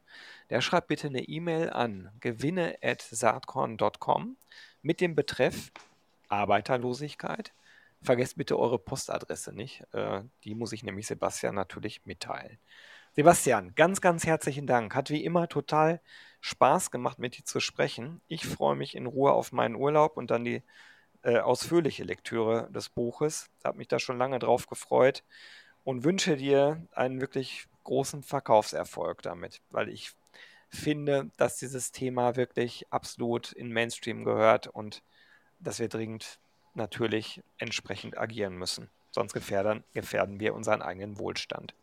der 0.50 0.60
schreibt 0.60 0.88
bitte 0.88 1.06
eine 1.06 1.22
E-Mail 1.22 1.70
an 1.70 2.10
gewinne.saatkorn.com 2.20 4.36
mit 4.82 5.00
dem 5.00 5.14
Betreff 5.14 5.70
Arbeiterlosigkeit. 6.28 7.52
Vergesst 8.02 8.36
bitte 8.36 8.58
eure 8.58 8.78
Postadresse 8.78 9.52
nicht. 9.52 9.84
Äh, 9.92 10.22
die 10.44 10.54
muss 10.54 10.72
ich 10.72 10.82
nämlich 10.82 11.06
Sebastian 11.06 11.54
natürlich 11.54 12.06
mitteilen. 12.06 12.58
Sebastian, 13.16 13.74
ganz, 13.74 14.02
ganz 14.02 14.26
herzlichen 14.26 14.66
Dank. 14.66 14.94
Hat 14.94 15.08
wie 15.08 15.24
immer 15.24 15.48
total 15.48 16.02
Spaß 16.42 16.90
gemacht, 16.90 17.18
mit 17.18 17.38
dir 17.38 17.44
zu 17.46 17.60
sprechen. 17.60 18.20
Ich 18.28 18.46
freue 18.46 18.76
mich 18.76 18.94
in 18.94 19.06
Ruhe 19.06 19.32
auf 19.32 19.52
meinen 19.52 19.74
Urlaub 19.74 20.18
und 20.18 20.30
dann 20.30 20.44
die 20.44 20.62
äh, 21.22 21.38
ausführliche 21.38 22.04
Lektüre 22.04 22.70
des 22.72 22.90
Buches. 22.90 23.48
Habe 23.64 23.78
mich 23.78 23.88
da 23.88 23.98
schon 23.98 24.18
lange 24.18 24.38
drauf 24.38 24.66
gefreut 24.66 25.24
und 25.82 26.04
wünsche 26.04 26.36
dir 26.36 26.86
einen 26.92 27.22
wirklich 27.22 27.66
großen 27.84 28.22
Verkaufserfolg 28.22 29.22
damit, 29.22 29.62
weil 29.70 29.88
ich 29.88 30.12
finde, 30.68 31.30
dass 31.38 31.56
dieses 31.56 31.92
Thema 31.92 32.36
wirklich 32.36 32.84
absolut 32.92 33.52
in 33.52 33.72
Mainstream 33.72 34.24
gehört 34.24 34.66
und 34.66 35.02
dass 35.58 35.78
wir 35.78 35.88
dringend 35.88 36.38
natürlich 36.74 37.42
entsprechend 37.56 38.18
agieren 38.18 38.58
müssen. 38.58 38.90
Sonst 39.10 39.32
gefährden, 39.32 39.84
gefährden 39.94 40.38
wir 40.38 40.54
unseren 40.54 40.82
eigenen 40.82 41.18
Wohlstand. 41.18 41.74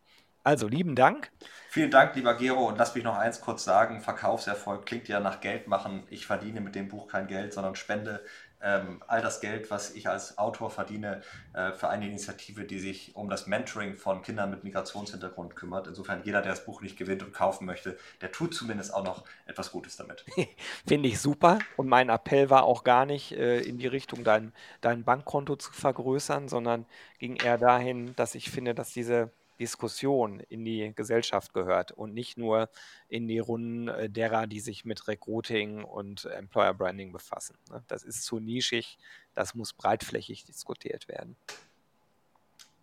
Also 0.44 0.68
lieben 0.68 0.96
Dank. 0.96 1.32
Vielen 1.70 1.90
Dank, 1.90 2.16
lieber 2.16 2.36
Gero. 2.36 2.68
Und 2.68 2.78
lass 2.78 2.94
mich 2.94 3.04
noch 3.04 3.18
eins 3.18 3.40
kurz 3.40 3.64
sagen. 3.64 4.02
Verkaufserfolg 4.02 4.86
klingt 4.86 5.08
ja 5.08 5.20
nach 5.20 5.40
Geld 5.40 5.68
machen. 5.68 6.04
Ich 6.10 6.26
verdiene 6.26 6.60
mit 6.60 6.76
dem 6.76 6.90
Buch 6.90 7.08
kein 7.08 7.28
Geld, 7.28 7.54
sondern 7.54 7.76
spende 7.76 8.22
ähm, 8.64 9.02
all 9.08 9.22
das 9.22 9.42
Geld, 9.42 9.72
was 9.72 9.92
ich 9.92 10.08
als 10.08 10.38
Autor 10.38 10.70
verdiene, 10.70 11.22
äh, 11.54 11.72
für 11.74 11.90
eine 11.90 12.08
Initiative, 12.08 12.64
die 12.64 12.80
sich 12.80 13.16
um 13.16 13.30
das 13.30 13.48
Mentoring 13.48 13.96
von 13.96 14.22
Kindern 14.22 14.50
mit 14.50 14.64
Migrationshintergrund 14.64 15.56
kümmert. 15.56 15.88
Insofern 15.88 16.22
jeder, 16.24 16.42
der 16.42 16.52
das 16.52 16.66
Buch 16.66 16.82
nicht 16.82 16.98
gewinnt 16.98 17.24
und 17.24 17.34
kaufen 17.34 17.66
möchte, 17.66 17.98
der 18.22 18.32
tut 18.32 18.54
zumindest 18.54 18.94
auch 18.94 19.04
noch 19.04 19.24
etwas 19.46 19.72
Gutes 19.72 19.98
damit. 19.98 20.26
Finde 20.88 21.10
ich 21.10 21.20
super. 21.20 21.60
Und 21.76 21.88
mein 21.88 22.10
Appell 22.10 22.50
war 22.50 22.64
auch 22.64 22.84
gar 22.84 23.06
nicht 23.06 23.34
äh, 23.34 23.60
in 23.60 23.78
die 23.78 23.88
Richtung, 23.88 24.24
dein, 24.24 24.54
dein 24.82 25.04
Bankkonto 25.04 25.56
zu 25.56 25.72
vergrößern, 25.74 26.48
sondern 26.48 26.86
ging 27.20 27.36
eher 27.36 27.58
dahin, 27.58 28.16
dass 28.16 28.36
ich 28.36 28.50
finde, 28.50 28.74
dass 28.74 28.92
diese 28.92 29.32
Diskussion 29.60 30.40
in 30.40 30.66
die 30.66 30.94
Gesellschaft 30.96 31.54
gehört 31.54 31.92
und 31.92 32.14
nicht 32.14 32.38
nur 32.38 32.70
in 33.08 33.28
die 33.28 33.40
Runden 33.40 33.88
äh, 33.88 34.10
derer, 34.10 34.48
die 34.48 34.60
sich 34.60 34.86
mit 34.86 35.08
Recruiting 35.08 35.84
und 35.84 36.26
Employer 36.26 36.74
Branding 36.74 37.12
befassen. 37.12 37.58
Ne? 37.70 37.84
Das 37.88 38.04
ist 38.04 38.24
zu 38.24 38.40
nischig, 38.40 38.98
das 39.34 39.56
muss 39.56 39.74
breitflächig 39.74 40.46
diskutiert 40.46 41.08
werden. 41.08 41.36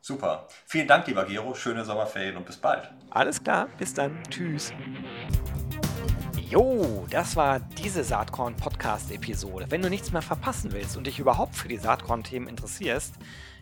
Super. 0.01 0.49
Vielen 0.67 0.89
Dank, 0.89 1.07
lieber 1.07 1.27
Gero. 1.27 1.55
Schöne 1.55 1.85
Sommerferien 1.85 2.37
und 2.37 2.47
bis 2.47 2.57
bald. 2.57 2.91
Alles 3.11 3.43
klar, 3.43 3.69
bis 3.79 3.93
dann. 3.93 4.23
Tschüss. 4.31 4.73
Jo, 6.51 7.07
das 7.11 7.37
war 7.37 7.61
diese 7.61 8.03
Saatkorn-Podcast-Episode. 8.03 9.67
Wenn 9.69 9.83
du 9.83 9.91
nichts 9.91 10.11
mehr 10.11 10.23
verpassen 10.23 10.73
willst 10.73 10.97
und 10.97 11.07
dich 11.07 11.21
überhaupt 11.21 11.55
für 11.55 11.69
die 11.69 11.77
Saatkorn-Themen 11.77 12.49
interessierst, 12.49 13.15